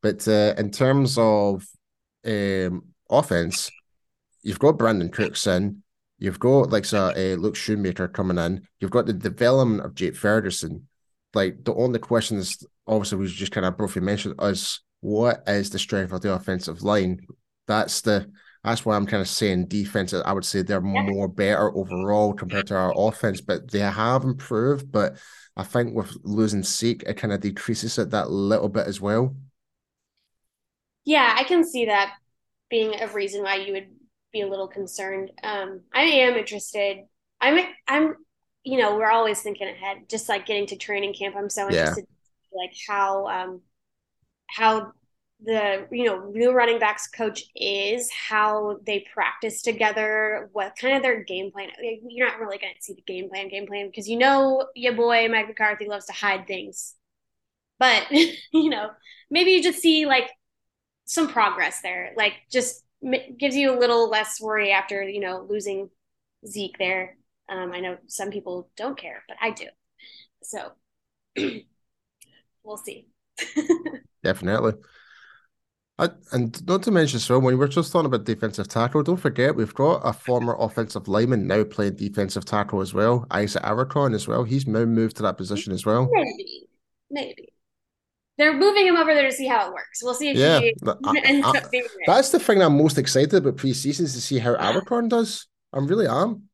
but 0.00 0.28
uh, 0.28 0.54
in 0.56 0.70
terms 0.70 1.18
of 1.18 1.66
um, 2.26 2.84
offense, 3.10 3.70
you've 4.42 4.58
got 4.58 4.78
Brandin 4.78 5.12
Cooks 5.12 5.46
in, 5.46 5.82
you've 6.18 6.38
got 6.38 6.70
like 6.70 6.84
so, 6.84 7.06
uh, 7.08 7.36
Luke 7.36 7.54
Schoonmaker 7.54 8.12
coming 8.12 8.38
in, 8.38 8.66
you've 8.80 8.90
got 8.90 9.06
the 9.06 9.12
development 9.12 9.84
of 9.84 9.94
Jake 9.94 10.16
Ferguson. 10.16 10.88
Like 11.34 11.64
the 11.64 11.74
only 11.74 11.98
question 11.98 12.38
is 12.38 12.64
obviously 12.86 13.18
we 13.18 13.26
just 13.26 13.52
kind 13.52 13.66
of 13.66 13.76
briefly 13.76 14.02
mentioned 14.02 14.34
is 14.40 14.80
what 15.00 15.42
is 15.46 15.70
the 15.70 15.78
strength 15.78 16.12
of 16.12 16.20
the 16.20 16.32
offensive 16.32 16.82
line? 16.82 17.20
That's 17.66 18.00
the 18.02 18.30
that's 18.64 18.86
why 18.86 18.96
I'm 18.96 19.06
kind 19.06 19.20
of 19.20 19.28
saying 19.28 19.66
defense. 19.66 20.14
I 20.14 20.32
would 20.32 20.44
say 20.44 20.62
they're 20.62 20.80
more 20.80 21.28
better 21.28 21.76
overall 21.76 22.32
compared 22.32 22.66
to 22.68 22.76
our 22.76 22.94
offense, 22.96 23.42
but 23.42 23.70
they 23.70 23.80
have 23.80 24.24
improved. 24.24 24.90
But 24.90 25.18
I 25.54 25.64
think 25.64 25.94
with 25.94 26.16
losing 26.22 26.62
Zeke, 26.62 27.02
it 27.02 27.18
kind 27.18 27.34
of 27.34 27.40
decreases 27.40 27.98
it 27.98 28.10
that 28.10 28.30
little 28.30 28.70
bit 28.70 28.86
as 28.86 29.02
well. 29.02 29.36
Yeah, 31.04 31.34
I 31.36 31.44
can 31.44 31.64
see 31.64 31.86
that 31.86 32.14
being 32.70 33.00
a 33.00 33.08
reason 33.08 33.42
why 33.42 33.56
you 33.56 33.72
would 33.74 33.88
be 34.32 34.40
a 34.40 34.48
little 34.48 34.68
concerned. 34.68 35.30
Um, 35.42 35.82
I 35.92 36.02
am 36.02 36.34
interested. 36.34 37.04
I'm, 37.40 37.66
I'm, 37.86 38.16
you 38.64 38.78
know, 38.78 38.96
we're 38.96 39.10
always 39.10 39.42
thinking 39.42 39.68
ahead. 39.68 40.08
Just 40.08 40.28
like 40.28 40.46
getting 40.46 40.66
to 40.68 40.76
training 40.76 41.14
camp, 41.14 41.36
I'm 41.36 41.50
so 41.50 41.68
interested, 41.68 42.06
yeah. 42.08 42.58
like 42.58 42.74
how, 42.88 43.26
um, 43.28 43.60
how 44.48 44.92
the 45.44 45.86
you 45.90 46.04
know 46.04 46.30
new 46.30 46.52
running 46.52 46.78
backs 46.78 47.06
coach 47.06 47.44
is, 47.54 48.10
how 48.10 48.78
they 48.86 49.06
practice 49.12 49.62
together, 49.62 50.48
what 50.52 50.76
kind 50.76 50.96
of 50.96 51.02
their 51.02 51.22
game 51.22 51.50
plan. 51.50 51.68
You're 52.08 52.28
not 52.28 52.38
really 52.38 52.58
going 52.58 52.74
to 52.74 52.82
see 52.82 52.94
the 52.94 53.02
game 53.02 53.28
plan, 53.28 53.48
game 53.48 53.66
plan 53.66 53.88
because 53.88 54.08
you 54.08 54.16
know 54.16 54.66
your 54.74 54.94
boy 54.94 55.28
Mike 55.28 55.48
McCarthy 55.48 55.86
loves 55.86 56.06
to 56.06 56.12
hide 56.12 56.46
things. 56.46 56.94
But 57.78 58.06
you 58.10 58.70
know, 58.70 58.90
maybe 59.30 59.50
you 59.52 59.62
just 59.62 59.80
see 59.80 60.06
like 60.06 60.30
some 61.04 61.28
progress 61.28 61.80
there, 61.82 62.12
like 62.16 62.34
just 62.50 62.82
gives 63.38 63.56
you 63.56 63.76
a 63.76 63.78
little 63.78 64.08
less 64.08 64.40
worry 64.40 64.72
after 64.72 65.02
you 65.02 65.20
know 65.20 65.46
losing 65.48 65.90
Zeke 66.46 66.76
there. 66.78 67.16
Um, 67.48 67.72
I 67.72 67.80
know 67.80 67.98
some 68.06 68.30
people 68.30 68.70
don't 68.76 68.96
care, 68.96 69.22
but 69.28 69.36
I 69.40 69.50
do. 69.50 69.66
So 70.42 70.72
we'll 72.62 72.78
see. 72.78 73.08
Definitely. 74.22 74.72
I, 75.96 76.08
and 76.32 76.66
not 76.66 76.82
to 76.84 76.90
mention, 76.90 77.20
so 77.20 77.38
when 77.38 77.56
we 77.56 77.64
are 77.64 77.68
just 77.68 77.92
talking 77.92 78.06
about 78.06 78.24
defensive 78.24 78.66
tackle, 78.66 79.04
don't 79.04 79.16
forget 79.16 79.54
we've 79.54 79.74
got 79.74 80.00
a 80.04 80.12
former 80.12 80.56
offensive 80.58 81.06
lineman 81.06 81.46
now 81.46 81.62
playing 81.62 81.94
defensive 81.94 82.44
tackle 82.44 82.80
as 82.80 82.92
well, 82.92 83.26
Isaac 83.30 83.62
Alarcon 83.62 84.12
as 84.12 84.26
well. 84.26 84.42
He's 84.42 84.66
now 84.66 84.84
moved 84.86 85.16
to 85.16 85.22
that 85.22 85.36
position 85.36 85.72
as 85.72 85.86
well. 85.86 86.08
Maybe, 86.10 86.66
maybe 87.10 87.53
they're 88.36 88.56
moving 88.56 88.86
him 88.86 88.96
over 88.96 89.14
there 89.14 89.28
to 89.28 89.32
see 89.32 89.46
how 89.46 89.68
it 89.68 89.72
works. 89.72 90.02
We'll 90.02 90.14
see 90.14 90.30
if 90.30 90.36
yeah, 90.36 90.60
he 90.60 90.74
ends 91.24 91.46
I, 91.46 91.58
up 91.58 91.70
being 91.70 91.86
That's 92.06 92.30
the 92.30 92.40
thing 92.40 92.62
I'm 92.62 92.76
most 92.76 92.98
excited 92.98 93.34
about 93.34 93.56
preseason 93.56 94.02
is 94.02 94.14
to 94.14 94.20
see 94.20 94.38
how 94.38 94.54
Alarcon 94.56 95.08
does. 95.08 95.46
I'm 95.72 95.86
really 95.86 96.06
am. 96.06 96.48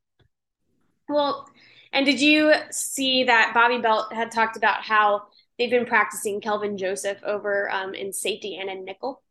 Well, 1.09 1.49
and 1.91 2.05
did 2.05 2.21
you 2.21 2.53
see 2.69 3.25
that 3.25 3.51
Bobby 3.53 3.79
Belt 3.79 4.13
had 4.13 4.31
talked 4.31 4.57
about 4.57 4.83
how 4.83 5.23
they've 5.57 5.69
been 5.69 5.85
practicing 5.85 6.39
Kelvin 6.39 6.77
Joseph 6.77 7.19
over 7.23 7.69
um, 7.71 7.93
in 7.93 8.13
safety 8.13 8.57
and 8.57 8.69
in 8.69 8.85
nickel? 8.85 9.21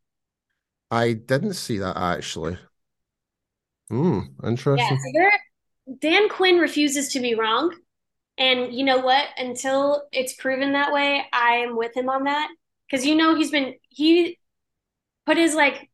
I 0.91 1.13
didn't 1.13 1.55
see 1.55 1.79
that 1.79 1.97
actually. 1.97 2.59
Hmm, 3.89 4.21
interesting. 4.45 5.01
Yeah, 5.15 5.31
so 5.87 5.95
Dan 6.01 6.29
Quinn 6.29 6.59
refuses 6.59 7.13
to 7.13 7.21
be 7.21 7.35
wrong. 7.35 7.75
And 8.41 8.73
you 8.73 8.85
know 8.85 8.99
what? 8.99 9.27
Until 9.37 10.09
it's 10.13 10.33
proven 10.33 10.73
that 10.73 10.93
way, 10.93 11.23
I 11.31 11.57
am 11.57 11.77
with 11.77 11.95
him 11.95 12.09
on 12.09 12.25
that. 12.25 12.49
Because 12.91 13.07
you 13.07 13.15
know 13.15 13.37
he's 13.37 13.51
been 13.51 13.75
he 13.91 14.39
put 15.27 15.37
his 15.37 15.55
like 15.55 15.91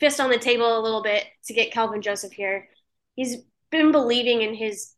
fist 0.00 0.18
on 0.18 0.30
the 0.30 0.38
table 0.38 0.78
a 0.78 0.80
little 0.80 1.02
bit 1.02 1.24
to 1.44 1.52
get 1.52 1.70
Kelvin 1.70 2.02
Joseph 2.02 2.32
here. 2.32 2.68
He's 3.14 3.36
been 3.70 3.92
believing 3.92 4.40
in 4.42 4.54
his 4.54 4.94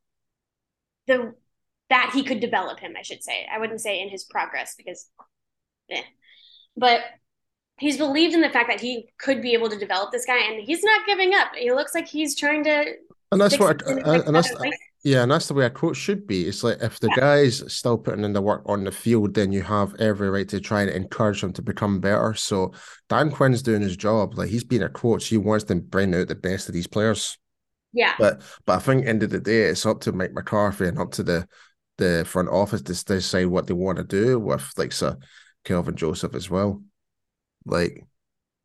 the 1.09 1.35
that 1.91 2.13
he 2.15 2.23
could 2.23 2.39
develop 2.39 2.79
him, 2.79 2.95
I 2.97 3.03
should 3.03 3.25
say. 3.25 3.47
I 3.53 3.59
wouldn't 3.59 3.81
say 3.81 4.01
in 4.01 4.09
his 4.09 4.23
progress 4.25 4.77
because 4.77 5.09
eh. 5.91 6.03
but 6.77 7.01
he's 7.79 7.97
believed 7.97 8.33
in 8.33 8.43
the 8.43 8.49
fact 8.49 8.69
that 8.69 8.81
he 8.81 9.09
could 9.19 9.43
be 9.43 9.55
able 9.55 9.71
to 9.71 9.79
develop 9.79 10.13
this 10.13 10.25
guy 10.25 10.39
and 10.39 10.63
he's 10.63 10.85
not 10.85 11.05
giving 11.05 11.35
up. 11.35 11.49
He 11.57 11.73
looks 11.73 11.97
like 11.97 12.07
he's 12.07 12.37
trying 12.37 12.63
to 12.65 12.95
and 13.33 13.41
that's 13.41 13.59
what 13.59 13.83
I, 13.89 14.19
and 14.19 14.37
that's 14.37 14.53
yeah, 15.03 15.23
and 15.23 15.33
that's 15.33 15.49
the 15.49 15.55
way 15.55 15.65
a 15.65 15.71
coach 15.71 15.97
should 15.97 16.27
be. 16.27 16.47
It's 16.47 16.63
like 16.63 16.83
if 16.83 17.01
the 17.01 17.09
yeah. 17.09 17.21
guy's 17.21 17.73
still 17.73 17.97
putting 17.97 18.25
in 18.25 18.35
the 18.35 18.43
work 18.43 18.63
on 18.67 18.85
the 18.85 18.93
field, 18.93 19.35
then 19.35 19.51
you 19.51 19.63
have 19.63 19.95
every 19.99 20.29
right 20.29 20.49
to 20.49 20.61
try 20.61 20.83
and 20.83 20.91
encourage 20.91 21.43
him 21.43 21.53
to 21.55 21.63
become 21.63 22.01
better. 22.01 22.35
So 22.35 22.73
Dan 23.09 23.31
Quinn's 23.31 23.63
doing 23.63 23.81
his 23.81 23.97
job. 23.97 24.37
Like 24.37 24.51
he's 24.51 24.65
being 24.65 24.83
a 24.83 24.91
coach, 24.91 25.29
he 25.29 25.39
wants 25.39 25.65
to 25.65 25.77
bring 25.77 26.15
out 26.15 26.29
the 26.29 26.35
best 26.35 26.69
of 26.69 26.75
these 26.75 26.87
players. 26.87 27.39
Yeah. 27.93 28.15
But 28.19 28.43
but 28.67 28.77
I 28.77 28.79
think 28.81 29.07
end 29.07 29.23
of 29.23 29.31
the 29.31 29.41
day, 29.41 29.63
it's 29.63 29.87
up 29.87 30.01
to 30.03 30.13
Mike 30.13 30.33
McCarthy 30.33 30.87
and 30.87 30.99
up 30.99 31.13
to 31.13 31.23
the 31.23 31.49
the 31.97 32.25
front 32.27 32.49
office 32.49 32.83
to 32.83 33.05
decide 33.05 33.47
what 33.47 33.67
they 33.67 33.75
want 33.75 33.99
to 33.99 34.05
do 34.05 34.39
with 34.39 34.71
like 34.77 34.93
so 34.93 35.17
Kelvin 35.65 35.97
Joseph 35.97 36.35
as 36.35 36.51
well. 36.51 36.83
Like 37.65 38.05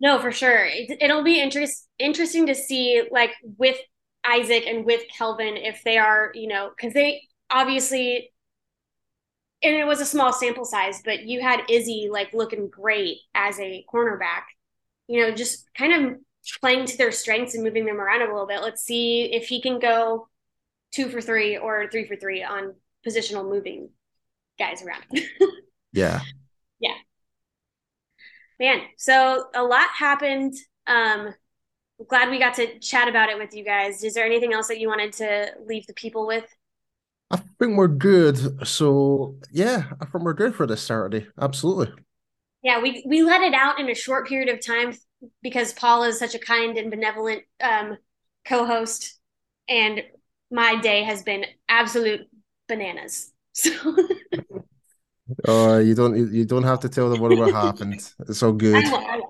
no, 0.02 0.19
for 0.19 0.32
sure. 0.32 0.65
It, 0.65 1.00
will 1.02 1.24
be 1.24 1.41
interest 1.41 1.88
interesting 1.98 2.48
to 2.48 2.56
see 2.56 3.04
like 3.12 3.32
with 3.58 3.78
Isaac 4.28 4.66
and 4.68 4.86
with 4.86 5.04
Kelvin 5.16 5.58
if 5.58 5.84
they 5.84 5.98
are, 5.98 6.32
you 6.34 6.48
know, 6.48 6.72
because 6.76 6.94
they 6.94 7.22
obviously 7.50 8.32
and 9.64 9.76
it 9.76 9.88
was 9.88 10.00
a 10.00 10.06
small 10.06 10.32
sample 10.32 10.66
size, 10.66 11.02
but 11.04 11.24
you 11.24 11.42
had 11.42 11.62
Izzy 11.70 12.10
like 12.12 12.34
looking 12.34 12.70
great 12.70 13.18
as 13.34 13.60
a 13.60 13.86
cornerback. 13.92 14.44
You 15.08 15.22
know, 15.22 15.32
just 15.32 15.66
kind 15.74 15.94
of 15.94 16.20
playing 16.62 16.86
to 16.86 16.98
their 16.98 17.12
strengths 17.12 17.56
and 17.56 17.64
moving 17.64 17.86
them 17.86 18.00
around 18.00 18.22
a 18.22 18.32
little 18.32 18.48
bit. 18.48 18.62
Let's 18.62 18.84
see 18.84 19.34
if 19.34 19.48
he 19.48 19.62
can 19.62 19.80
go 19.80 20.28
two 20.92 21.10
for 21.10 21.22
three 21.22 21.58
or 21.58 21.90
three 21.90 22.08
for 22.08 22.16
three 22.16 22.44
on 22.44 22.76
positional 23.06 23.50
moving 23.50 23.90
guys 24.60 24.84
around. 24.84 25.04
yeah. 25.94 26.22
Yeah. 26.80 26.96
Man, 28.60 28.82
so 28.98 29.46
a 29.54 29.64
lot 29.64 29.88
happened. 29.98 30.54
Um, 30.88 31.34
glad 32.03 32.29
we 32.29 32.39
got 32.39 32.55
to 32.55 32.79
chat 32.79 33.08
about 33.08 33.29
it 33.29 33.38
with 33.38 33.55
you 33.55 33.63
guys. 33.63 34.03
Is 34.03 34.13
there 34.13 34.25
anything 34.25 34.53
else 34.53 34.67
that 34.67 34.79
you 34.79 34.88
wanted 34.88 35.13
to 35.13 35.53
leave 35.65 35.88
the 35.88 35.93
people 35.93 36.27
with? 36.27 36.45
I 37.31 37.38
think 37.60 37.77
we're 37.77 37.88
good. 37.88 38.67
So 38.67 39.36
yeah, 39.51 39.86
I 39.99 40.05
think 40.05 40.23
we're 40.23 40.34
good 40.34 40.55
for 40.55 40.67
this 40.67 40.81
Saturday. 40.81 41.27
Absolutely. 41.39 41.93
Yeah, 42.62 42.81
we 42.81 43.03
we 43.08 43.23
let 43.23 43.41
it 43.41 43.53
out 43.53 43.79
in 43.79 43.89
a 43.89 43.95
short 43.95 44.27
period 44.27 44.49
of 44.49 44.65
time 44.65 44.93
because 45.41 45.73
Paul 45.73 46.03
is 46.03 46.19
such 46.19 46.36
a 46.36 46.39
kind 46.39 46.77
and 46.77 46.91
benevolent 46.91 47.43
um, 47.62 47.97
co-host, 48.45 49.19
and 49.67 50.03
my 50.51 50.79
day 50.81 51.03
has 51.03 51.23
been 51.23 51.45
absolute 51.69 52.27
bananas. 52.67 53.31
So. 53.58 53.71
Oh, 55.47 55.79
you 55.79 55.95
don't 55.95 56.34
you 56.34 56.45
don't 56.45 56.63
have 56.63 56.81
to 56.81 56.89
tell 56.89 57.10
them 57.10 57.21
what 57.21 57.31
happened. 57.51 58.01
It's 58.27 58.43
all 58.43 58.51
good. 58.51 58.84
I 58.86 58.89
I 58.89 59.21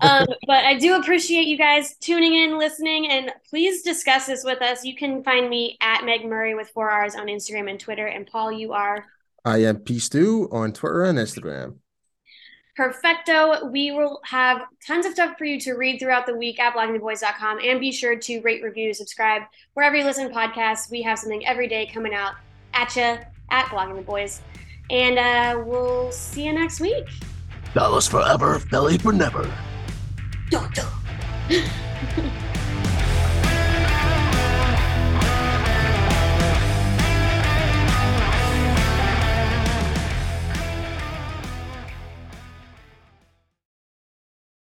um, 0.00 0.26
but 0.46 0.64
I 0.64 0.78
do 0.78 0.96
appreciate 0.96 1.46
you 1.46 1.58
guys 1.58 1.96
tuning 1.96 2.34
in, 2.34 2.58
listening, 2.58 3.10
and 3.10 3.32
please 3.48 3.82
discuss 3.82 4.26
this 4.26 4.44
with 4.44 4.62
us. 4.62 4.84
You 4.84 4.94
can 4.94 5.22
find 5.22 5.48
me 5.48 5.76
at 5.80 6.04
Meg 6.04 6.24
Murray 6.24 6.54
with 6.54 6.68
four 6.70 6.90
R's 6.90 7.14
on 7.14 7.26
Instagram 7.26 7.70
and 7.70 7.80
Twitter. 7.80 8.06
And 8.06 8.26
Paul, 8.26 8.52
you 8.52 8.72
are? 8.72 9.04
I 9.44 9.58
am 9.58 9.78
P 9.78 9.98
Stu 9.98 10.48
on 10.52 10.72
Twitter 10.72 11.04
and 11.04 11.18
Instagram. 11.18 11.76
Perfecto. 12.76 13.66
We 13.66 13.90
will 13.90 14.20
have 14.24 14.62
tons 14.86 15.04
of 15.04 15.12
stuff 15.12 15.36
for 15.36 15.44
you 15.44 15.58
to 15.60 15.72
read 15.72 15.98
throughout 15.98 16.26
the 16.26 16.36
week 16.36 16.60
at 16.60 16.74
bloggingtheboys.com 16.74 17.58
and 17.64 17.80
be 17.80 17.90
sure 17.90 18.14
to 18.14 18.40
rate, 18.42 18.62
review, 18.62 18.94
subscribe 18.94 19.42
wherever 19.74 19.96
you 19.96 20.04
listen 20.04 20.28
to 20.28 20.34
podcasts. 20.34 20.88
We 20.88 21.02
have 21.02 21.18
something 21.18 21.44
every 21.44 21.66
day 21.66 21.90
coming 21.92 22.14
out 22.14 22.34
at 22.74 22.94
you 22.94 23.18
at 23.50 23.66
Blogging 23.66 23.96
the 23.96 24.02
Boys. 24.02 24.42
And 24.90 25.18
uh, 25.18 25.60
we'll 25.66 26.12
see 26.12 26.46
you 26.46 26.52
next 26.52 26.80
week. 26.80 27.08
Dallas 27.74 28.08
forever, 28.08 28.58
Philly 28.58 28.98
for 28.98 29.12
never. 29.12 29.50
Dun. 30.50 30.72